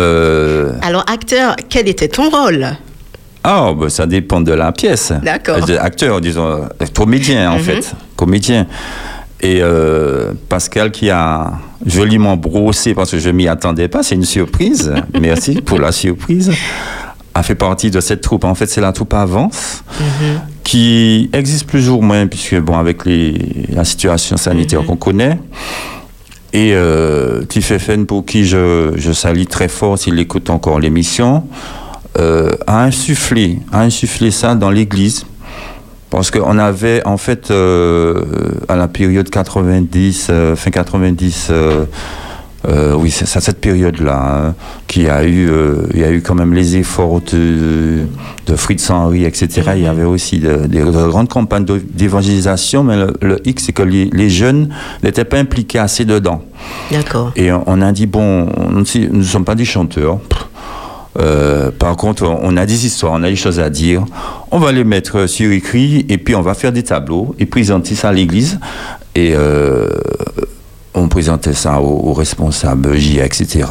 [0.83, 2.67] Alors, acteur, quel était ton rôle?
[3.45, 5.13] Ah, ben, ça dépend de la pièce.
[5.23, 5.59] D'accord.
[5.69, 7.63] Euh, acteur, disons, euh, comédien en Mhm.
[7.63, 8.67] fait, comédien.
[9.41, 11.53] Et euh, Pascal qui a
[11.85, 16.53] joliment brossé, parce que je m'y attendais pas, c'est une surprise, merci pour la surprise,
[17.35, 18.45] a fait partie de cette troupe.
[18.45, 19.83] En fait, c'est la troupe Avance,
[20.63, 25.39] qui existe plus ou moins, puisque, bon, avec les, la situation sanitaire qu'on connaît,
[26.53, 31.43] et euh, Tifefen, pour qui je, je salue très fort s'il écoute encore l'émission,
[32.19, 35.25] euh, a insufflé, a insufflé ça dans l'Église.
[36.11, 38.21] Parce qu'on avait, en fait, euh,
[38.69, 41.85] à la période 90, euh, fin 90, euh,
[42.69, 44.55] euh, oui, c'est ça, cette période-là, hein,
[44.87, 45.51] qui a eu,
[45.95, 48.01] il y a eu quand même les efforts de,
[48.47, 49.49] de Fritz Henry, etc.
[49.75, 53.73] Il y avait aussi de- des de grandes campagnes d'évangélisation, mais le, le hic, c'est
[53.73, 54.69] que les, les jeunes
[55.03, 56.43] n'étaient pas impliqués assez dedans.
[56.91, 57.33] D'accord.
[57.37, 60.19] Et on on a dit, bon, nous ne sommes pas des chanteurs.
[60.19, 60.42] Pff.
[61.19, 64.05] Euh, par contre, on a des histoires, on a des choses à dire.
[64.51, 67.95] On va les mettre sur écrit et puis on va faire des tableaux et présenter
[67.95, 68.59] ça à l'église.
[69.15, 69.89] Et euh,
[70.95, 73.65] on présentait ça aux, aux responsables JA, etc.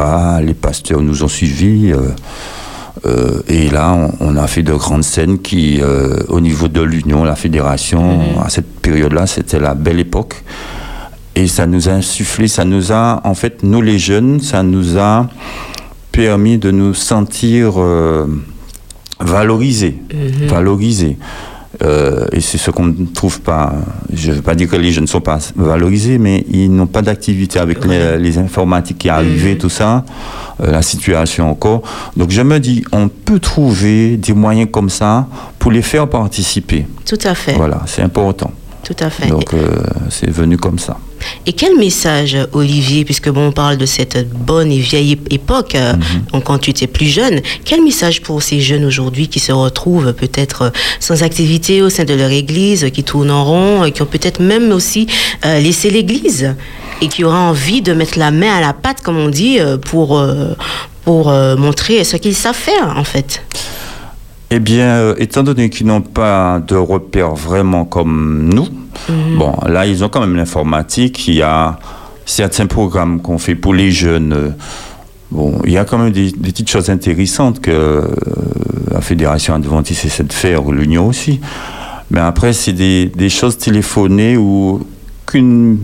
[0.44, 1.94] Les pasteurs nous ont suivis.
[1.94, 5.82] euh, et là, on, on a fait de grandes scènes qui,
[6.28, 10.44] au niveau de l'Union, la fédération, à cette période-là, c'était la belle époque.
[11.36, 14.98] Et ça nous a insufflé, ça nous a, en fait, nous les jeunes, ça nous
[15.00, 15.28] a
[16.12, 18.28] permis de nous sentir euh,
[19.20, 19.98] valorisés.
[20.48, 21.18] Valorisés.
[21.84, 23.74] Euh, et c'est ce qu'on ne trouve pas.
[24.14, 26.86] Je ne veux pas dire que les jeunes ne sont pas valorisés, mais ils n'ont
[26.86, 30.04] pas d'activité avec les, les, informatiques qui arrivaient, tout ça,
[30.62, 31.82] euh, la situation encore.
[32.18, 35.28] Donc je me dis, on peut trouver des moyens comme ça
[35.60, 36.86] pour les faire participer.
[37.06, 37.54] Tout à fait.
[37.54, 38.52] Voilà, c'est important.
[38.84, 39.28] Tout à fait.
[39.28, 40.98] Donc euh, c'est venu comme ça.
[41.46, 45.94] Et quel message, Olivier, puisque bon, on parle de cette bonne et vieille époque, euh,
[46.34, 46.42] Mhm.
[46.42, 50.62] quand tu étais plus jeune, quel message pour ces jeunes aujourd'hui qui se retrouvent peut-être
[50.64, 54.40] euh, sans activité au sein de leur église, qui tournent en rond, qui ont peut-être
[54.42, 55.06] même aussi
[55.46, 56.56] euh, laissé l'église
[57.02, 60.24] et qui auraient envie de mettre la main à la pâte, comme on dit, pour,
[61.06, 63.44] pour euh, montrer ce qu'ils savent faire, en fait?
[64.54, 68.68] Eh bien, euh, étant donné qu'ils n'ont pas de repères vraiment comme nous,
[69.38, 71.26] bon, là, ils ont quand même l'informatique.
[71.30, 71.80] Il y a
[72.26, 74.54] certains programmes qu'on fait pour les jeunes.
[75.32, 78.08] Bon, il y a quand même des, des petites choses intéressantes que euh,
[78.92, 81.40] la Fédération Adventiste essaie de faire, ou l'Union aussi.
[82.10, 84.86] Mais après, c'est des, des choses téléphonées ou
[85.26, 85.78] qu'une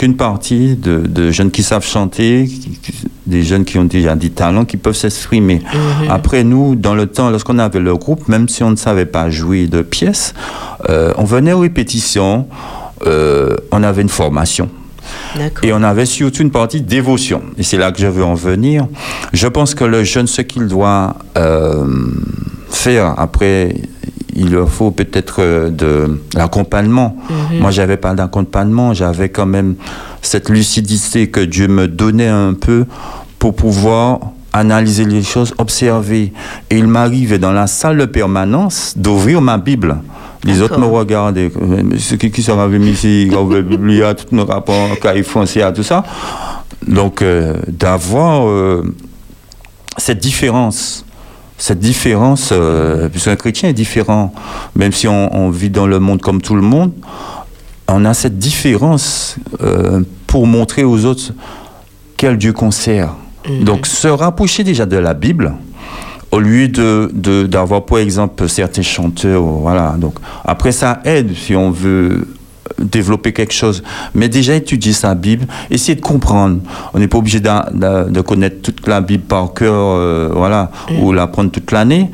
[0.00, 2.78] qu'une partie de, de jeunes qui savent chanter, qui-
[3.26, 5.60] des jeunes qui ont déjà des talents, qui peuvent s'exprimer.
[6.08, 9.28] Après, nous, dans le temps, lorsqu'on avait le groupe, même si on ne savait pas
[9.28, 10.32] jouer de pièces,
[10.88, 12.48] euh, on venait aux répétitions,
[13.06, 14.70] euh, on avait une formation.
[15.62, 17.42] Et on avait surtout une partie dévotion.
[17.58, 18.86] Et c'est là que je veux en venir.
[19.34, 21.84] Je pense que le jeune, ce qu'il doit euh,
[22.70, 23.74] faire après,
[24.34, 27.16] il leur faut peut-être euh, de l'accompagnement.
[27.60, 29.74] Moi, j'avais pas d'accompagnement, j'avais quand même
[30.22, 32.86] cette lucidité que Dieu me donnait un peu
[33.38, 34.20] pour pouvoir
[34.52, 36.32] analyser les choses, observer.
[36.70, 39.98] Et il m'arrivait dans la salle de permanence d'ouvrir ma Bible.
[40.44, 41.50] Les autres me regardaient.
[41.60, 42.50] euh, Ce qui, qui ici,
[43.30, 46.02] ils ont la Bible, il y a tous nos rapports, cahiers fonciers, tout ça.
[46.86, 48.82] Donc, euh, d'avoir euh,
[49.98, 51.04] cette différence,
[51.60, 54.32] cette différence, euh, puisqu'un chrétien est différent,
[54.74, 56.92] même si on, on vit dans le monde comme tout le monde,
[57.86, 61.32] on a cette différence euh, pour montrer aux autres
[62.16, 63.14] quel Dieu qu'on sert.
[63.62, 65.54] Donc, se rapprocher déjà de la Bible,
[66.30, 69.96] au lieu de- d'avoir, par exemple, certains chanteurs, voilà.
[69.98, 72.26] Donc, après, ça aide si on veut
[72.80, 73.82] développer quelque chose.
[74.14, 76.60] Mais déjà étudier sa Bible, essayer de comprendre.
[76.94, 81.50] On n'est pas obligé de, connaître toute la Bible par cœur, euh, voilà, ou l'apprendre
[81.50, 82.10] toute l'année,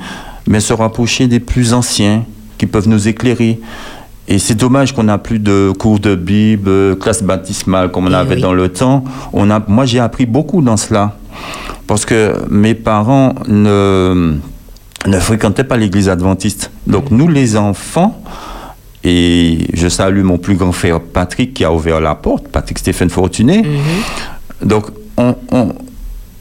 [0.47, 2.25] mais se rapprocher des plus anciens
[2.59, 3.61] qui peuvent nous éclairer.
[4.29, 8.15] Et c'est dommage qu'on n'a plus de cours de Bible, classe baptismale comme on Eh
[8.15, 8.41] avait oui.
[8.41, 9.05] dans le temps.
[9.33, 11.17] On a, moi, j'ai appris beaucoup dans cela.
[11.87, 14.35] Parce que mes parents ne,
[15.07, 16.73] ne fréquentaient pas l'église adventiste.
[16.89, 18.21] Donc, nous, les enfants,
[19.07, 23.09] et je salue mon plus grand frère Patrick qui a ouvert la porte, Patrick Stéphane
[23.09, 23.63] Fortuné.
[24.65, 25.69] Donc, on, on,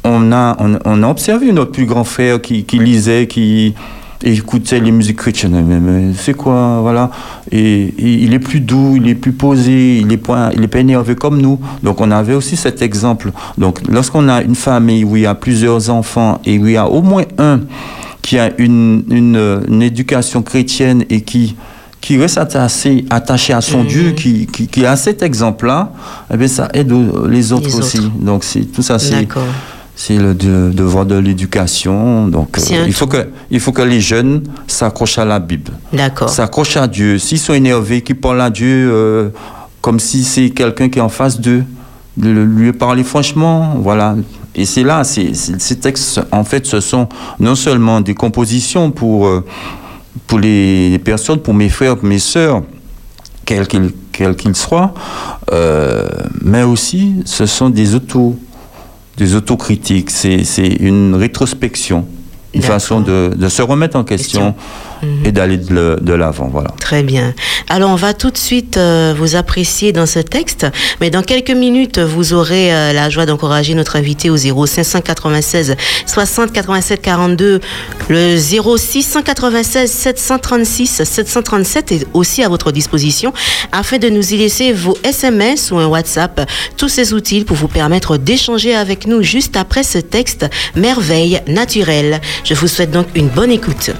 [0.04, 3.76] on a, on, on a observé notre plus grand frère qui, qui lisait, qui
[4.24, 5.64] écoutait les musiques chrétiennes.
[5.64, 7.12] Mais, mais c'est quoi, voilà.
[7.52, 10.68] Et, et il est plus doux, il est plus posé, il est pas, il est
[10.68, 11.60] pas énervé comme nous.
[11.84, 13.32] Donc, on avait aussi cet exemple.
[13.60, 16.78] Donc, lorsqu'on a une famille où il y a plusieurs enfants et où il y
[16.78, 17.60] a au moins un
[18.24, 21.56] qui a une, une, une éducation chrétienne et qui
[22.06, 25.92] qui reste attaché, attaché à son Dieu, qui, qui, qui a cet exemple-là,
[26.32, 26.94] eh bien, ça aide
[27.28, 27.98] les autres Les aussi.
[27.98, 28.12] autres.
[28.20, 32.28] Donc, c'est, tout ça, c'est, le de- devoir de l'éducation.
[32.28, 36.30] Donc, euh, il, faut que, il faut que les jeunes s'accrochent à la Bible, D'accord.
[36.30, 37.18] s'accrochent à Dieu.
[37.18, 39.30] S'ils sont énervés, qu'ils parlent à Dieu euh,
[39.82, 41.64] comme si c'est quelqu'un qui est en face d'eux,
[42.18, 44.16] de lui parler franchement, voilà.
[44.54, 49.26] Et c'est là, c'est- ces textes, en fait, ce sont non seulement des compositions pour,
[49.26, 49.44] euh,
[50.28, 52.64] pour les, personnes, pour mes frères, mes sœurs,
[53.46, 54.94] quels qu'ils quels qu'ils soient,
[55.52, 56.08] euh,
[56.42, 58.38] mais aussi ce sont des auto
[59.18, 60.44] des autocritiques, c'est
[60.80, 62.06] une rétrospection,
[62.54, 64.56] une façon de, de se remettre en question,
[65.24, 66.72] et d'aller de, l'avant, voilà.
[66.80, 67.34] Très bien.
[67.70, 70.68] Alors, on va tout de suite euh, vous apprécier dans ce texte,
[71.02, 75.76] mais dans quelques minutes, vous aurez euh, la joie d'encourager notre invité au 0596
[76.06, 77.60] 60 87 42,
[78.10, 83.34] le 0696 736 737 est aussi à votre disposition
[83.72, 87.68] afin de nous y laisser vos SMS ou un WhatsApp, tous ces outils pour vous
[87.68, 92.22] permettre d'échanger avec nous juste après ce texte Merveille naturelle.
[92.44, 93.92] Je vous souhaite donc une bonne écoute.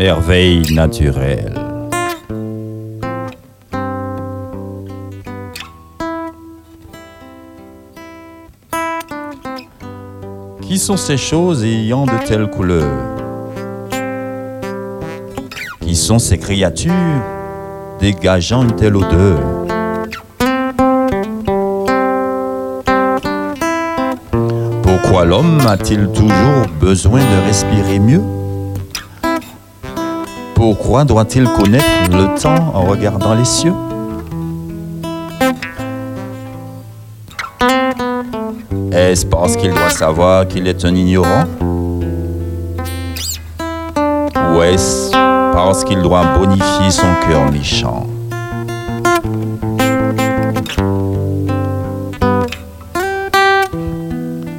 [0.00, 1.52] Merveille naturelle.
[10.62, 12.86] Qui sont ces choses ayant de telles couleurs?
[15.82, 16.94] Qui sont ces créatures
[18.00, 19.38] dégageant une telle odeur?
[24.82, 28.39] Pourquoi l'homme a-t-il toujours besoin de respirer mieux?
[30.60, 33.72] Pourquoi doit-il connaître le temps en regardant les cieux?
[38.92, 41.44] Est-ce parce qu'il doit savoir qu'il est un ignorant?
[44.36, 48.06] Ou est-ce parce qu'il doit bonifier son cœur méchant?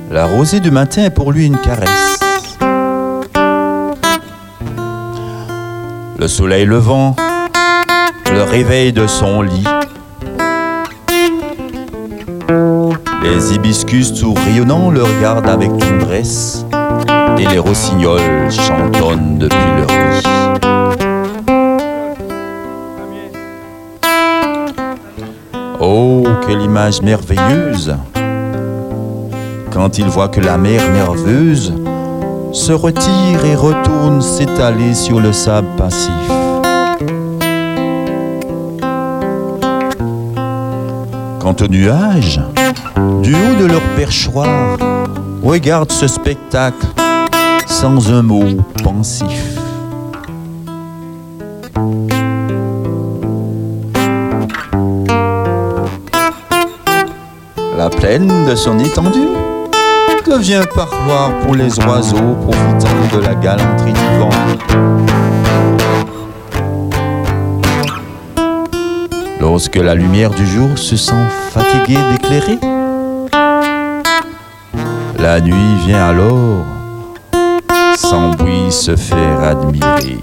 [0.10, 2.21] La rosée du matin est pour lui une caresse.
[6.22, 7.16] Le soleil levant
[8.32, 9.66] le réveil de son lit.
[13.24, 16.64] Les hibiscus tout rayonnants le regardent avec tendresse
[17.40, 20.22] et les rossignols chantonnent depuis leur nid.
[25.80, 27.96] Oh, quelle image merveilleuse
[29.72, 31.74] quand il voit que la mer nerveuse
[32.54, 36.12] se retire et retourne s'étaler sur le sable passif.
[41.40, 42.42] Quant aux nuages,
[43.24, 44.78] du haut de leur perchoir,
[45.44, 46.86] regardent ce spectacle
[47.68, 48.44] sans un mot
[48.84, 49.58] pensif.
[57.78, 59.30] La plaine de son étendue
[60.30, 64.30] devient parloir pour les oiseaux profitant de la galanterie du vent.
[69.40, 72.60] Lorsque la lumière du jour se sent fatiguée d'éclairer,
[75.20, 76.66] la nuit vient alors
[77.96, 80.18] sans bruit se faire admirer.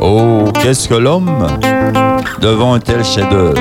[0.00, 1.46] Oh, qu'est-ce que l'homme
[2.40, 3.60] devant un tel chef-d'œuvre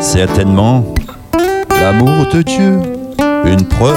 [0.00, 0.84] Certainement,
[1.70, 2.80] l'amour de Dieu,
[3.44, 3.96] une preuve.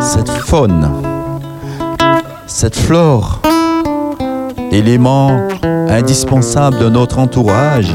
[0.00, 0.90] Cette faune,
[2.46, 3.40] cette flore,
[4.70, 5.48] élément
[5.88, 7.92] indispensable de notre entourage,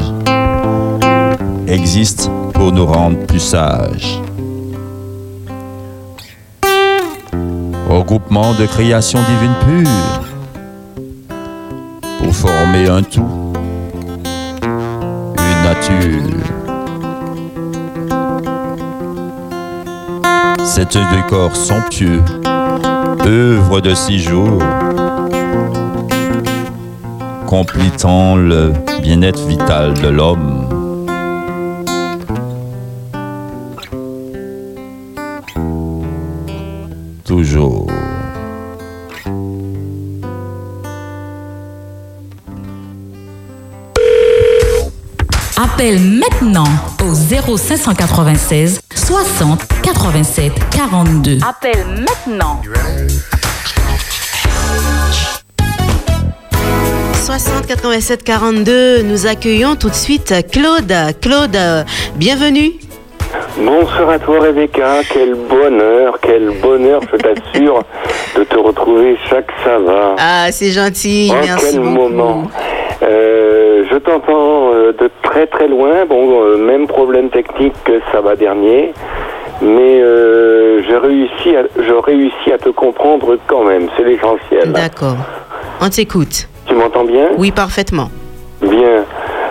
[1.66, 4.20] existe pour nous rendre plus sages.
[8.04, 10.20] Regroupement de création divine pure
[12.18, 13.54] pour former un tout,
[15.38, 16.36] une nature.
[20.64, 22.22] C'est un décor somptueux,
[23.24, 24.62] œuvre de six jours,
[27.46, 30.68] complétant le bien-être vital de l'homme.
[37.24, 37.93] Toujours.
[45.84, 46.64] Appelle maintenant
[47.02, 51.38] au 0596 60 87 42.
[51.46, 52.62] Appelle maintenant.
[57.22, 60.90] 60 87 42, nous accueillons tout de suite Claude.
[61.20, 61.58] Claude,
[62.16, 62.72] bienvenue.
[63.58, 67.82] Bonsoir à toi Rebecca, quel bonheur, quel bonheur je t'assure
[68.38, 70.16] de te retrouver chaque ça va.
[70.18, 71.90] Ah, c'est gentil, Oh, merci quel beaucoup.
[72.08, 72.42] moment.
[73.02, 74.23] Euh, je t'entends euh,
[74.92, 78.92] de très très loin, bon, euh, même problème technique que ça va dernier,
[79.62, 84.72] mais euh, j'ai réussi, à, je réussis à te comprendre quand même, c'est l'essentiel.
[84.72, 85.16] D'accord.
[85.80, 86.48] On t'écoute.
[86.66, 87.28] Tu m'entends bien?
[87.36, 88.08] Oui, parfaitement.
[88.62, 89.04] Bien.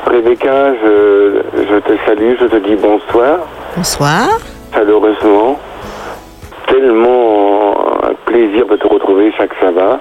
[0.05, 3.39] Rebecca, je, je te salue, je te dis bonsoir.
[3.75, 4.27] Bonsoir.
[4.73, 5.59] chaleureusement.
[6.67, 9.99] Tellement un plaisir de te retrouver chaque sabbat.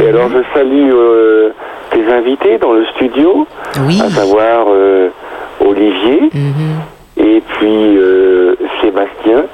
[0.00, 1.50] Et alors je salue euh,
[1.94, 3.46] tes invités dans le studio,
[3.86, 4.00] Oui.
[4.04, 5.08] à savoir euh,
[5.64, 6.80] Olivier Mhm.
[7.16, 9.44] et puis euh, Sébastien,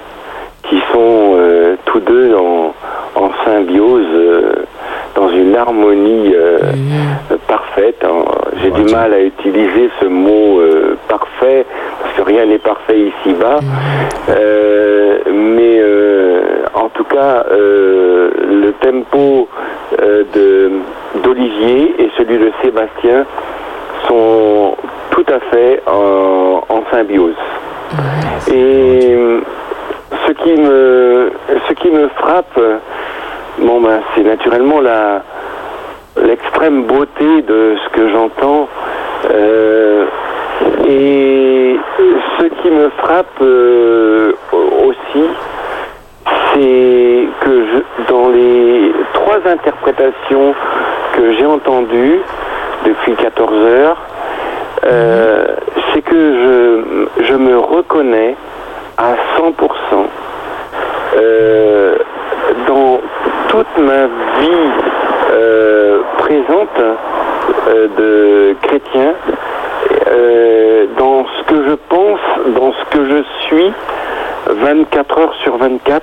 [0.64, 2.74] qui sont euh, tous deux en,
[3.14, 4.53] en symbiose, euh,
[5.16, 6.59] dans une harmonie euh,
[7.30, 8.03] euh, parfaite.
[8.05, 8.24] hein.
[8.62, 11.66] J'ai du mal à utiliser ce mot euh, parfait,
[12.01, 13.61] parce que rien n'est parfait ici-bas.
[14.28, 16.43] Euh, mais euh,
[16.74, 19.49] en tout cas, euh, le tempo
[20.01, 20.70] euh, de-
[21.16, 23.24] d'Olivier et celui de Sébastien
[24.06, 24.76] sont
[25.11, 27.34] tout à fait en, en symbiose.
[28.52, 29.40] Et euh,
[30.26, 31.32] ce qui me,
[31.68, 32.58] ce qui me frappe,
[33.58, 35.22] bon ben, c'est naturellement la,
[36.22, 38.68] l'extrême beauté de ce que j'entends.
[39.30, 40.06] euh,
[40.86, 41.76] et Et
[42.38, 45.24] ce qui me frappe euh, aussi,
[46.26, 50.54] c'est que je- dans les trois interprétations
[51.14, 52.20] que j'ai entendues
[52.84, 53.96] depuis 14 heures,
[54.86, 55.46] euh,
[55.92, 56.14] c'est que
[57.18, 58.36] je, je me reconnais
[58.98, 60.06] à 100%
[61.16, 61.96] euh,
[62.66, 63.00] dans
[63.48, 64.06] toute ma
[64.40, 64.70] vie
[65.32, 66.68] euh, présente
[67.98, 69.14] de chrétien,
[70.98, 72.20] dans ce que je pense,
[72.54, 73.72] dans ce que je suis,
[74.47, 76.03] 24 heures sur 24,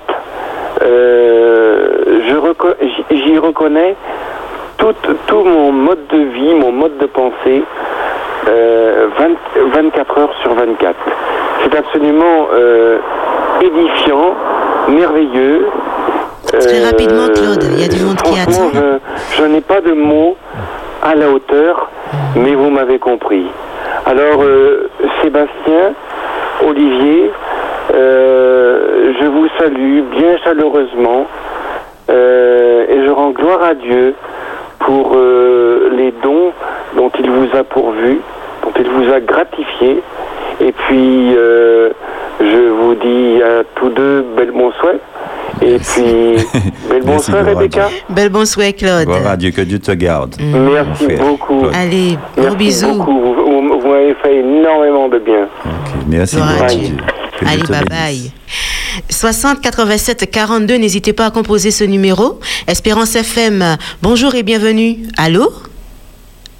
[0.83, 2.75] euh, je reco-
[3.11, 3.95] j'y reconnais
[4.77, 4.93] tout,
[5.27, 7.63] tout mon mode de vie, mon mode de pensée,
[8.47, 9.27] euh, 20
[9.73, 10.95] 24 heures sur 24.
[11.63, 12.99] C'est absolument euh,
[13.61, 14.35] édifiant,
[14.89, 15.67] merveilleux.
[16.47, 18.69] Très Euh, rapidement, Claude, il y a du monde qui attend.
[18.73, 20.37] Je, je n'ai pas de mots
[21.03, 21.89] à la hauteur,
[22.35, 23.45] mais vous m'avez compris.
[24.05, 24.89] Alors, euh,
[25.21, 25.93] Sébastien,
[26.65, 27.31] Olivier,
[27.93, 31.27] euh, je vous salue bien chaleureusement
[32.09, 34.13] euh, et je rends gloire à Dieu
[34.79, 36.51] pour euh, les dons
[36.95, 38.19] dont il vous a pourvu,
[38.63, 40.01] dont il vous a gratifié.
[40.59, 41.89] Et puis, euh,
[42.39, 44.93] je vous dis à tous deux bel bonsoir.
[45.61, 46.03] Et puis,
[46.89, 47.89] bel Merci, bonsoir, Rebecca.
[48.09, 49.05] Bel bonsoir, Claude.
[49.05, 50.35] Gloire à Dieu, que Dieu te garde.
[50.39, 51.59] Merci Mon frère, beaucoup.
[51.61, 51.73] Claude.
[51.75, 52.93] Allez, gros Merci bisous.
[52.93, 53.19] beaucoup.
[53.19, 55.43] Vous, m'avez fait énormément de bien.
[55.65, 56.97] Ok, Merci, Gloire à gloire à Dieu.
[57.39, 57.89] Que Allez, bye bénisse.
[57.89, 58.31] bye.
[59.09, 62.39] 60 87 42, n'hésitez pas à composer ce numéro.
[62.67, 64.97] Espérance FM, bonjour et bienvenue.
[65.17, 65.51] Allô?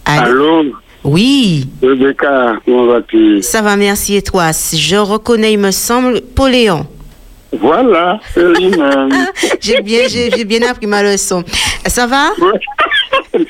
[0.06, 0.64] Allô,
[1.04, 3.42] Oui, Rebecca, comment vas-tu?
[3.42, 4.16] Ça va, merci.
[4.16, 4.52] Et toi?
[4.52, 6.86] Je reconnais, il me semble, Pauléon.
[7.60, 9.10] Voilà, c'est lui-même.
[9.62, 11.44] J'ai bien, j'ai j'ai bien appris ma leçon.
[11.88, 12.30] Ça va?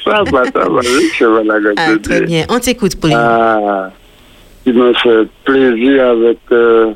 [0.04, 1.92] Ça va, ça va, oui, je vais la Ah.
[2.04, 2.46] Très bien.
[2.50, 3.18] On t'écoute, Pauléon.
[3.20, 3.90] Ah,
[4.66, 6.38] il me fait plaisir avec.
[6.52, 6.92] Euh,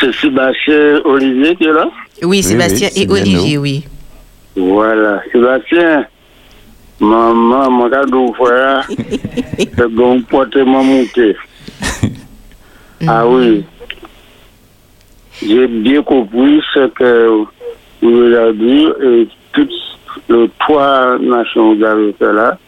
[0.00, 1.88] c'est Sébastien Olivier qui est là?
[2.22, 3.84] Oui, Sébastien oui, et Olivier, oui.
[4.56, 6.06] Voilà, Sébastien.
[7.00, 8.86] Maman, mon cadeau, frère,
[9.58, 11.36] c'est bon porter mon monté.
[13.08, 13.64] Ah oui.
[15.44, 17.44] J'ai bien compris ce que
[18.00, 19.72] vous avez dit et toutes
[20.28, 22.58] les trois nations que vous avez fait là.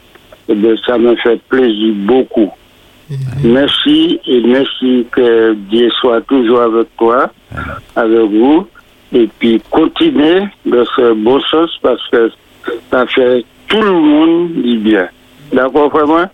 [0.48, 2.50] Et bien, ça me fait plaisir beaucoup.
[3.42, 7.30] Merci et merci que Dieu soit toujours avec toi,
[7.96, 8.66] avec vous.
[9.12, 12.30] Et puis, continuez de ce bon sens parce que
[12.90, 15.08] ça fait tout le monde du bien.
[15.52, 16.28] D'accord, vraiment?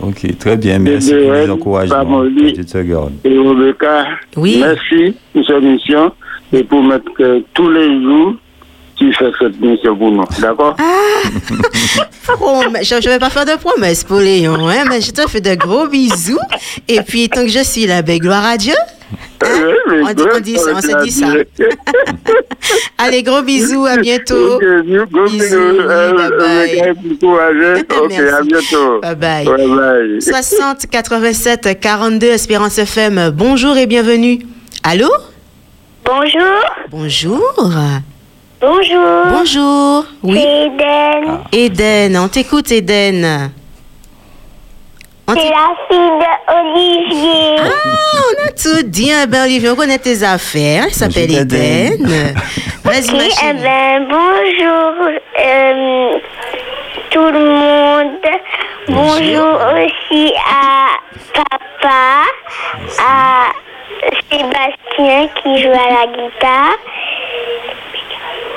[0.00, 0.78] Ok, très bien.
[0.78, 2.24] Merci pour les encouragements.
[2.24, 3.12] Dieu te.
[3.24, 4.06] Et Rebecca,
[4.36, 4.58] Oui.
[4.60, 6.12] merci pour cette mission
[6.52, 8.34] et pour mettre que tous les jours,
[8.98, 10.24] tu fais cette mission pour nous.
[10.40, 10.76] D'accord?
[12.40, 15.40] Oh, mais je ne vais pas faire de promesses, Pauléon, hein, mais je te fais
[15.40, 16.38] de gros bisous.
[16.86, 18.74] Et puis, tant que je suis là, ben, gloire à Dieu.
[19.42, 21.26] Mais on dit- on dit ça, on se dit ça.
[22.98, 24.56] Allez, gros bisous, à bientôt.
[24.56, 27.18] Ok, bisous, gros Bisous, Euh, bye bye.
[27.18, 27.78] Courageux.
[27.98, 28.34] Ok, Merci.
[28.34, 29.00] à bientôt.
[29.00, 29.44] Bye bye.
[29.46, 30.20] Bye bye.
[30.22, 33.30] 60 87 42 Espérance FM.
[33.34, 34.40] Bonjour et bienvenue.
[34.82, 35.08] Allô?
[36.04, 36.60] Bonjour.
[36.90, 37.70] Bonjour.
[38.60, 39.26] Bonjour.
[39.30, 40.04] Bonjour.
[40.24, 40.38] Oui.
[40.38, 41.38] Eden.
[41.52, 43.52] Eden, on t'écoute Eden.
[45.28, 45.98] C'est la fille
[46.48, 47.56] d'Olivier.
[47.60, 50.84] Ah, on a tout dit, hein, ben Olivier, on connaît tes affaires.
[50.86, 52.04] Elle s'appelle Eden.
[52.84, 56.18] Vas-y, eh ben, bonjour euh,
[57.10, 58.18] tout le monde.
[58.88, 60.96] Bonjour aussi à
[61.34, 62.24] papa,
[62.98, 63.52] à
[64.30, 66.78] Sébastien qui joue à la guitare.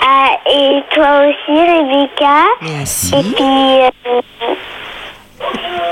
[0.02, 2.46] À- et toi aussi, Rebecca.
[2.62, 3.16] Merci.
[3.16, 4.12] Et puis, euh,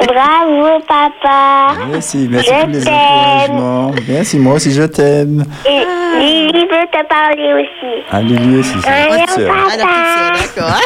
[0.08, 1.76] bravo, papa.
[1.92, 3.92] Merci, merci Je pour les encouragements.
[4.08, 5.46] Merci, moi aussi je t'aime.
[5.66, 5.82] Et
[6.20, 8.04] Lily veut te parler aussi.
[8.12, 9.56] Ah, Lily aussi, c'est petite sœur.
[9.56, 10.82] Ah, la petite sœur, d'accord.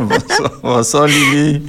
[0.00, 1.62] Bonsoir, bonsoir Lily.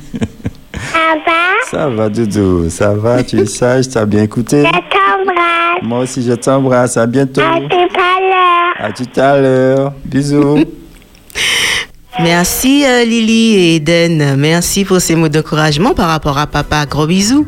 [0.73, 1.31] Papa,
[1.69, 4.63] Ça va, Doudou, ça va, tu es sage, tu as bien écouté?
[4.65, 5.81] je t'embrasse.
[5.83, 7.41] Moi aussi, je t'embrasse, à bientôt.
[7.41, 8.87] À tout à l'heure.
[8.87, 9.93] À tout à l'heure.
[10.05, 10.63] Bisous.
[12.19, 14.35] Merci euh, Lily et Eden.
[14.37, 16.85] Merci pour ces mots d'encouragement par rapport à papa.
[16.85, 17.47] Gros bisous.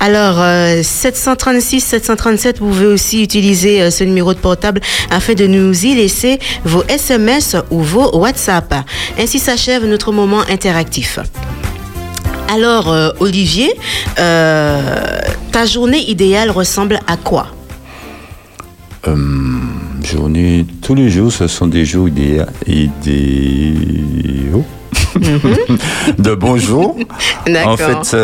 [0.00, 4.80] Alors, euh, 736, 737, vous pouvez aussi utiliser euh, ce numéro de portable
[5.10, 8.74] afin de nous y laisser vos SMS ou vos WhatsApp.
[9.18, 11.18] Ainsi s'achève notre moment interactif.
[12.48, 13.72] Alors, euh, Olivier,
[14.18, 15.18] euh,
[15.50, 17.46] ta journée idéale ressemble à quoi?
[19.08, 19.16] Euh,
[20.02, 24.64] journée, tous les jours, ce sont des jours idéa- idéaux.
[26.18, 26.96] de bonjour.
[27.46, 27.72] D'accord.
[27.72, 28.16] En fait,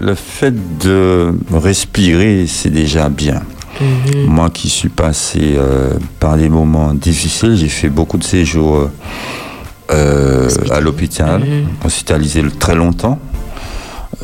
[0.00, 3.42] le fait de respirer, c'est déjà bien.
[3.80, 4.24] Mhm.
[4.26, 5.56] Moi qui suis passé
[6.18, 8.90] par des moments difficiles, j'ai fait beaucoup de séjours
[9.90, 11.66] à l'hôpital, Mhm.
[11.84, 13.18] hospitalisé très longtemps.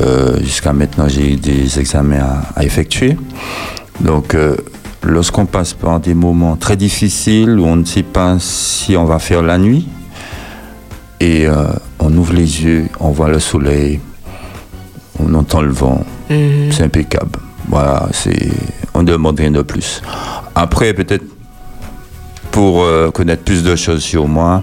[0.01, 3.17] Euh, Jusqu'à maintenant, j'ai eu des examens à, à effectuer.
[4.01, 4.57] Donc, euh,
[5.03, 9.19] lorsqu'on passe par des moments très difficiles où on ne sait pas si on va
[9.19, 9.87] faire la nuit,
[11.21, 11.67] et euh,
[12.01, 14.01] on ouvre les yeux, on voit le soleil,
[15.21, 16.73] on entend le vent, Mhm.
[16.73, 17.39] c'est impeccable.
[17.69, 18.51] Voilà, c'est,
[18.95, 20.03] on ne demande rien de plus.
[20.55, 21.25] Après, peut-être
[22.51, 24.63] pour euh, connaître plus de choses sur moi,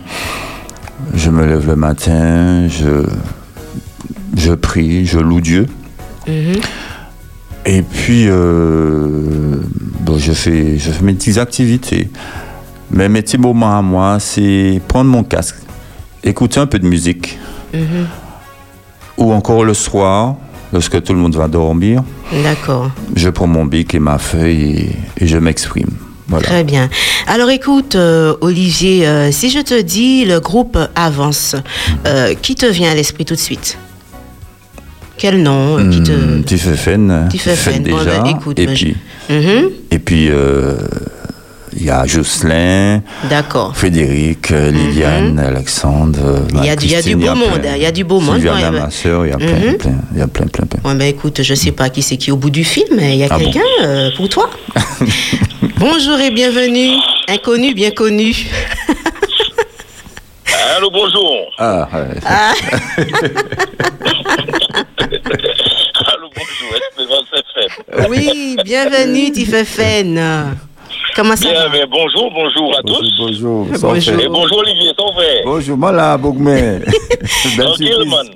[1.13, 3.05] je me lève le matin, je,
[4.35, 5.67] je prie, je loue Dieu.
[6.27, 6.55] Mhm.
[7.65, 9.57] Et puis, euh,
[9.99, 12.09] bon, je, fais, je fais mes petites activités.
[12.89, 15.57] Mais mes petits moments à moi, c'est prendre mon casque,
[16.23, 17.39] écouter un peu de musique.
[17.73, 18.07] Mhm.
[19.17, 20.35] Ou encore le soir,
[20.73, 22.03] lorsque tout le monde va dormir,
[22.43, 22.91] D'accord.
[23.15, 25.91] je prends mon bic et ma feuille et, et je m'exprime.
[26.31, 26.47] Voilà.
[26.47, 26.89] Très bien.
[27.27, 31.55] Alors écoute, euh, Olivier, euh, si je te dis le groupe Avance,
[32.07, 33.77] euh, qui te vient à l'esprit tout de suite?
[35.21, 36.41] Quel nom euh, qui te...
[36.41, 37.83] Tu fais Fen, Tu fais Fen.
[37.83, 38.21] Bon, déjà.
[38.23, 38.95] ben, écoute, et, ben, puis,
[39.29, 39.69] Mhm.
[39.91, 40.73] et puis, euh,
[41.77, 43.77] il y a Jocelyn, D'accord.
[43.77, 46.41] Frédéric, euh, Liliane, Alexandre.
[46.51, 46.59] Mhm.
[46.63, 47.91] Il y a du- il y a du Christine, beau monde, hein, il y a
[47.91, 48.91] du beau monde, Sylviana, ouais, ma ouais.
[48.91, 49.77] soeur, il y a plein, Mhm.
[49.77, 50.89] plein, il y a plein, plein, plein.
[50.89, 53.13] Ouais, ben écoute, je sais pas qui c'est qui est au bout du film, mais
[53.13, 54.49] il y a Ah bon quelqu'un euh, pour toi.
[55.77, 56.95] Bonjour et bienvenue,
[57.29, 58.33] inconnu bien connu.
[60.75, 61.35] Allô, bonjour.
[61.59, 62.19] Ah, ouais.
[62.25, 62.53] Ah,
[66.13, 66.39] Allô, bonjour.
[66.41, 66.60] Espérance FM.
[68.09, 70.57] Oui, bienvenue Tifefen.
[71.15, 73.07] Comment ça Bien, va mais bonjour, bonjour à tous.
[73.17, 74.19] Bonjour, Bonjour.
[74.19, 75.41] Et bonjour Olivier, ton frère.
[75.45, 76.79] Bonjour, moi là, Bougmé.
[77.57, 78.27] Tranquille, man.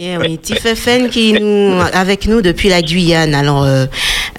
[0.00, 3.34] Eh oui, Tifefen qui est nous, avec nous depuis la Guyane.
[3.34, 3.86] Alors, euh,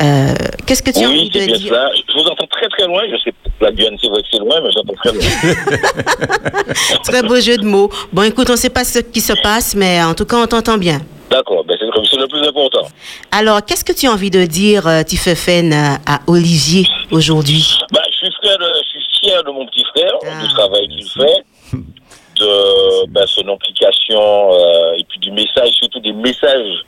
[0.01, 0.33] euh,
[0.65, 1.89] qu'est-ce que tu as envie de bien dire cela.
[1.95, 3.01] Je vous entends très très loin.
[3.11, 6.63] Je sais que la Guyane, c'est vrai que c'est loin, mais j'entends très loin.
[7.03, 7.89] Très beau jeu de mots.
[8.13, 10.47] Bon, écoute, on ne sait pas ce qui se passe, mais en tout cas, on
[10.47, 11.01] t'entend bien.
[11.29, 12.87] D'accord, ben c'est comme c'est le plus important.
[13.31, 17.77] Alors, qu'est-ce que tu as envie de dire, euh, Tifefen, à, à Olivier aujourd'hui?
[17.91, 20.41] Bah, je suis frère, de- je suis fier de mon petit frère, Ah.
[20.41, 21.43] du travail qu'il fait,
[22.39, 26.85] de bah, son implication euh, et puis du message, surtout des messages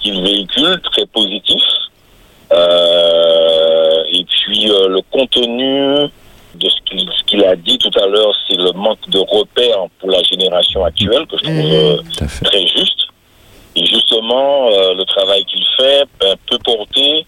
[0.00, 1.62] qu'il véhicule, très positifs.
[2.52, 6.08] Euh, et puis euh, le contenu
[6.54, 10.22] de ce qu'il a dit tout à l'heure, c'est le manque de repères pour la
[10.22, 12.44] génération actuelle que je trouve euh, fait.
[12.44, 13.07] très juste.
[13.78, 17.24] Et justement, euh, le travail qu'il fait ben, peut porter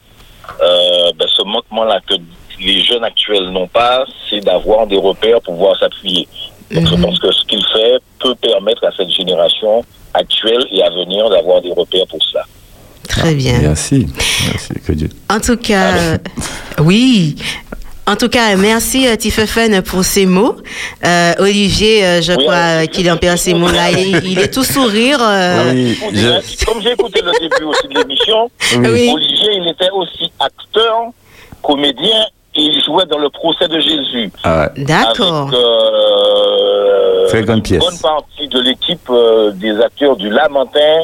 [0.60, 2.14] euh, ben, ce manquement-là que
[2.60, 6.26] les jeunes actuels n'ont pas, c'est d'avoir des repères pour pouvoir s'appuyer.
[6.72, 10.90] Donc je pense que ce qu'il fait peut permettre à cette génération actuelle et à
[10.90, 12.44] venir d'avoir des repères pour cela.
[13.08, 13.60] Très bien.
[13.60, 14.06] Merci.
[14.50, 15.08] Merci, que Dieu.
[15.28, 16.18] En tout cas, euh,
[16.80, 17.36] oui.
[18.10, 20.56] En tout cas, merci euh, Tifefen pour ces mots.
[21.06, 23.92] Euh, Olivier, euh, je Oui, crois euh, qu'il en perd ces mots-là.
[23.92, 25.18] Il, il est tout sourire.
[25.22, 29.10] euh, Oui, je- Comme j'ai écouté le début aussi de l'émission, Oui.
[29.14, 31.10] Olivier, il était aussi acteur,
[31.62, 32.24] comédien,
[32.56, 34.32] et il jouait dans le procès de Jésus.
[34.42, 34.70] ah.
[34.76, 35.50] D'accord.
[35.54, 37.78] Euh, Très une pièce.
[37.78, 41.02] bonne partie de l'équipe euh, des acteurs du Lamentin,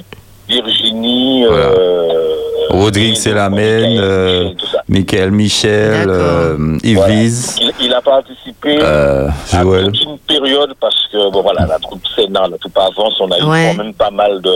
[0.48, 1.64] Virginie, Voilà.
[1.64, 2.36] euh,
[2.70, 4.50] Rodrigue Selamène, Michael, euh.
[4.88, 7.14] Michael Michel, euh, Voilà.
[7.14, 9.84] Yves Il, il a participé euh, à Joël.
[9.86, 13.44] toute une période parce que bon voilà la troupe Sénat, la troupe Avance, on a
[13.44, 13.72] Ouais.
[13.72, 14.50] eu quand même pas mal de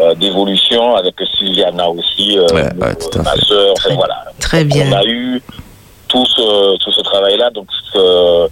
[0.00, 2.56] euh, d'évolution avec Sylviana aussi, euh, Mhm.
[2.56, 4.24] Ouais, ouais, tout à ma sœur, enfin, Très- voilà.
[4.40, 4.86] Très bien.
[4.90, 5.40] On a eu
[6.08, 7.50] tout ce, tout ce travail-là.
[7.50, 8.48] Donc, euh,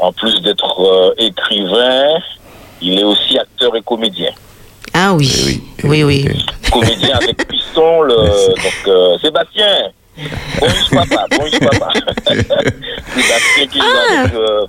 [0.00, 2.06] en plus d'être euh, écrivain,
[2.80, 4.30] il est aussi acteur et comédien.
[5.04, 5.28] Ah oui.
[5.34, 6.28] Eh oui, eh Oui, oui.
[6.32, 6.46] oui.
[6.70, 8.14] Comédien avec Piston, le,
[8.54, 9.90] donc euh, Sébastien.
[10.60, 11.88] Bonjour papa, bonjour papa.
[12.28, 13.84] Sébastien qui joue
[14.20, 14.60] avec, euh,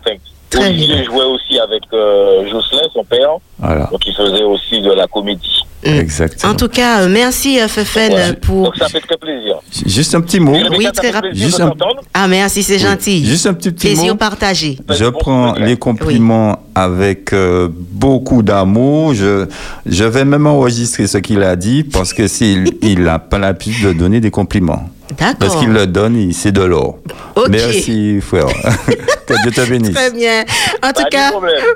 [0.56, 0.60] Ah.
[0.60, 3.30] Olivier jouait aussi avec euh, Jocelyn, son père.
[3.64, 5.64] Voilà, Donc il faisait aussi de la comédie.
[5.86, 5.90] Mm.
[6.00, 6.54] exactement.
[6.54, 8.28] En tout cas, euh, merci euh, Fefen Voilà.
[8.28, 8.66] euh, pour.
[8.66, 9.56] Donc ça fait très plaisir.
[9.86, 10.56] Juste un petit mot.
[10.78, 11.36] Oui, très rapide.
[11.36, 11.74] Juste un-.
[12.14, 13.26] Ah merci, c'est gentil.
[13.26, 14.18] Juste un petit, petit Plaisir mot.
[14.18, 14.78] partagé.
[14.90, 19.14] Je prends les compliments avec euh, beaucoup d'amour.
[19.14, 19.46] Je,
[19.86, 23.88] je vais même enregistrer ce qu'il a dit parce que s'il il n'a pas l'habitude
[23.88, 24.90] de donner des compliments.
[25.18, 25.60] Parce D'accord.
[25.60, 26.98] qu'il le donne, c'est de l'or.
[27.36, 27.50] Ok.
[27.50, 28.48] Merci, frère.
[29.28, 29.94] que Dieu te bénisse.
[29.94, 30.44] Très bien.
[30.82, 31.32] En tout Pas cas,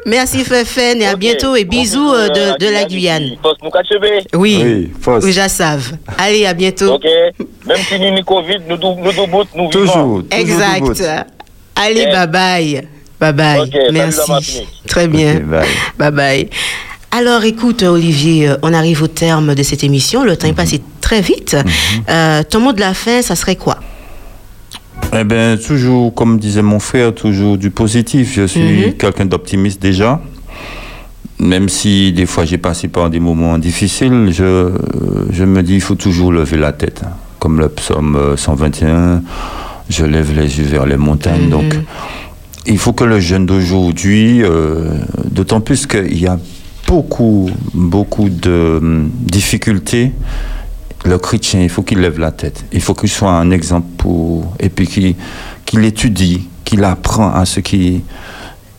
[0.06, 3.32] merci Fefen et à bientôt et bisous euh, euh, de, de la Guyane.
[4.36, 4.64] Oui.
[4.64, 4.92] Oui.
[5.24, 5.94] Oui, j'assave.
[6.18, 6.94] Allez, à bientôt.
[6.96, 7.06] Ok.
[7.68, 9.70] Même si nous Covid, nous nous dou- nous vivons.
[9.70, 9.94] Toujours.
[9.94, 11.04] toujours Exact.
[11.76, 12.88] Allez, bye bye.
[13.20, 13.72] Bye bye.
[13.92, 14.64] Merci.
[14.88, 15.42] Très bien.
[15.98, 16.50] bye bye.
[17.12, 20.24] Alors écoute Olivier, euh, on arrive au terme de cette émission.
[20.24, 21.56] Le temps est passé très vite.
[22.10, 23.78] Euh, ton mot de la fin, ça serait quoi?
[25.18, 28.34] Eh bien, toujours, comme disait mon frère, toujours du positif.
[28.36, 28.94] Je suis Mhm.
[28.98, 30.20] quelqu'un d'optimiste déjà.
[31.48, 34.72] Même si des fois j'ai passé par des moments difficiles, je,
[35.32, 37.04] je me dis il faut toujours lever la tête.
[37.39, 39.22] Comme le psaume euh, 121,
[39.89, 41.50] je lève les yeux vers les montagnes.
[41.50, 41.74] Donc,
[42.66, 44.89] il faut que le jeune d'aujourd'hui, euh,
[45.24, 46.38] d'autant plus qu'il y a
[46.86, 50.12] beaucoup, beaucoup de hum, difficultés,
[51.06, 52.66] le chrétien, il faut qu'il lève la tête.
[52.74, 54.54] Il faut qu'il soit un exemple pour.
[54.60, 55.16] Et puis qu'il
[55.66, 58.02] qu'il étudie, qu'il apprend à ce qui.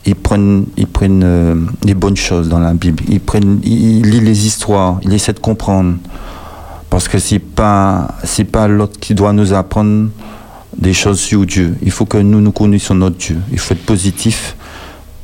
[0.05, 3.03] Ils prennent, ils prennent euh, les bonnes choses dans la Bible.
[3.09, 5.95] Ils, prennent, ils, ils lisent les histoires, ils essaient de comprendre.
[6.89, 10.09] Parce que c'est pas, c'est pas l'autre qui doit nous apprendre
[10.77, 11.75] des choses sur Dieu.
[11.83, 13.37] Il faut que nous, nous connaissions notre Dieu.
[13.51, 14.55] Il faut être positif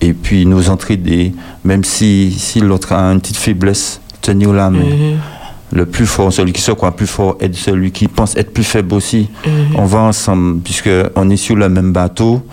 [0.01, 4.85] et puis nous entraider, même si, si l'autre a une petite faiblesse, tenir la main.
[5.71, 8.63] Le plus fort, celui qui se croit plus fort, est celui qui pense être plus
[8.63, 9.29] faible aussi.
[9.45, 9.75] Mhm.
[9.77, 12.45] On va ensemble, puisque on est sur le même bateau,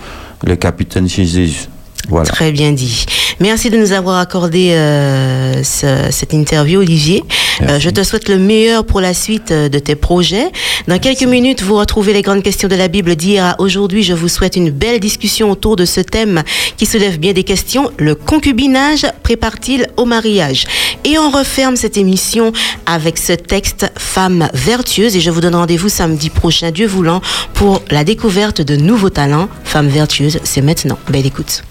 [0.45, 1.69] le capitaine chez Jésus.
[2.09, 2.27] Voilà.
[2.29, 3.07] Très bien dit.
[3.41, 7.23] Merci de nous avoir accordé euh, ce- cette interview, Olivier.
[7.63, 10.47] Euh, je te souhaite le meilleur pour la suite euh, de tes projets.
[10.89, 14.03] Dans quelques minutes, vous retrouvez les grandes questions de la Bible d'hier à aujourd'hui.
[14.03, 16.43] Je vous souhaite une belle discussion autour de ce thème
[16.77, 17.91] qui soulève bien des questions.
[17.99, 20.65] Le concubinage prépare-t-il au mariage?
[21.05, 22.53] Et on referme cette émission
[22.87, 25.17] avec ce texte Femme vertueuse.
[25.17, 27.21] Et je vous donne rendez-vous samedi prochain, Dieu voulant,
[27.55, 29.49] pour la découverte de nouveaux talents.
[29.65, 30.99] Femme vertueuse, c'est maintenant.
[31.09, 31.63] Belle écoute.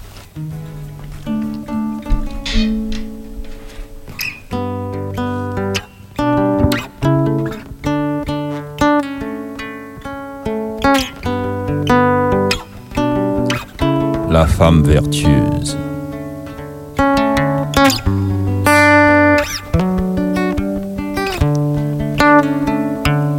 [14.61, 15.75] Femme vertueuse.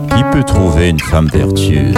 [0.08, 1.94] Qui peut trouver une femme vertueuse?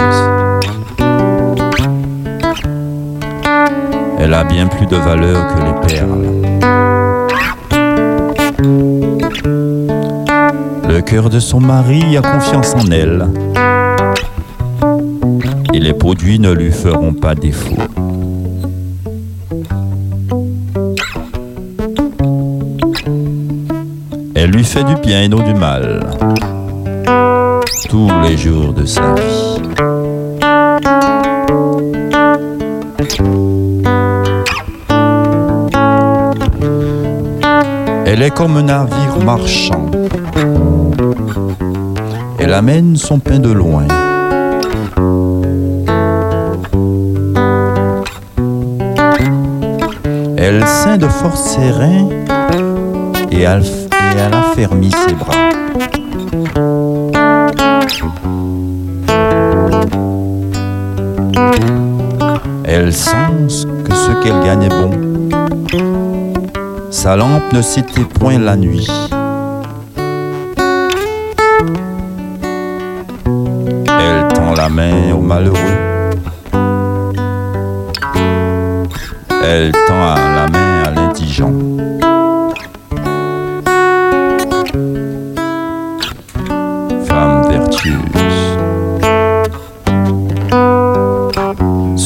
[4.19, 6.27] Elle a bien plus de valeur que les perles.
[10.87, 13.27] Le cœur de son mari a confiance en elle.
[15.73, 17.84] Et les produits ne lui feront pas défaut.
[24.55, 25.99] Lui fait du bien et non du mal.
[27.89, 29.59] Tous les jours de sa vie.
[38.05, 39.91] Elle est comme un navire marchand.
[42.39, 43.87] Elle amène son pain de loin.
[50.37, 52.07] Elle ceint de force ses reins
[53.31, 55.33] et elle, et elle affermit ses bras.
[62.63, 63.13] Elle sent
[63.85, 64.91] que ce qu'elle gagne est bon.
[66.91, 68.87] Sa lampe ne s'était point la nuit.
[73.87, 75.57] Elle tend la main au malheureux.
[79.43, 81.53] Elle tend la main à l'indigent.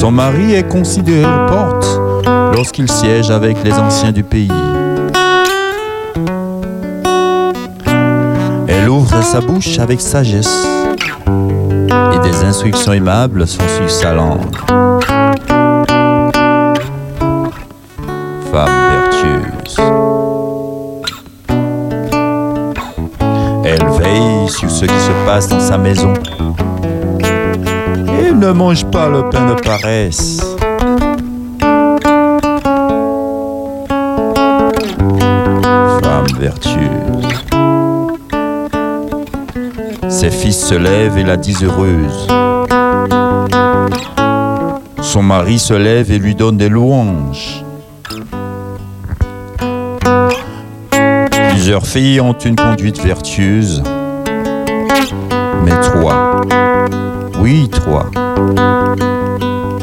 [0.09, 2.01] Son mari est considéré aux portes
[2.55, 4.49] lorsqu'il siège avec les anciens du pays.
[8.67, 10.67] Elle ouvre sa bouche avec sagesse
[11.27, 14.55] et des instructions aimables sont sur sa langue.
[18.51, 19.77] Femme vertueuse.
[23.63, 26.15] Elle veille sur ce qui se passe dans sa maison.
[28.35, 30.39] Ne mange pas le pain de paresse.
[36.01, 37.43] Femme vertueuse.
[40.07, 42.27] Ses fils se lèvent et la disent heureuse.
[45.01, 47.65] Son mari se lève et lui donne des louanges.
[51.49, 53.83] Plusieurs filles ont une conduite vertueuse.
[55.65, 56.41] Mais toi,
[57.51, 58.05] oui, toi,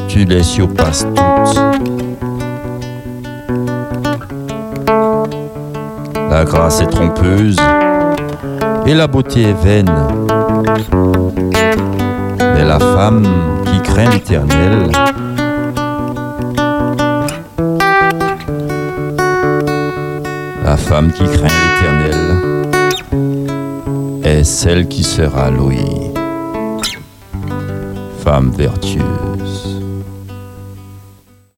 [0.07, 1.61] tu les surpasses toutes.
[6.31, 7.57] La grâce est trompeuse
[8.87, 9.91] et la beauté est vaine.
[12.39, 13.27] Mais la femme
[13.65, 14.93] qui craint l'éternel,
[20.65, 21.49] la femme qui craint
[21.81, 22.63] l'éternel,
[24.23, 26.06] est celle qui sera louée.
[28.27, 29.46] Femme vertueuse.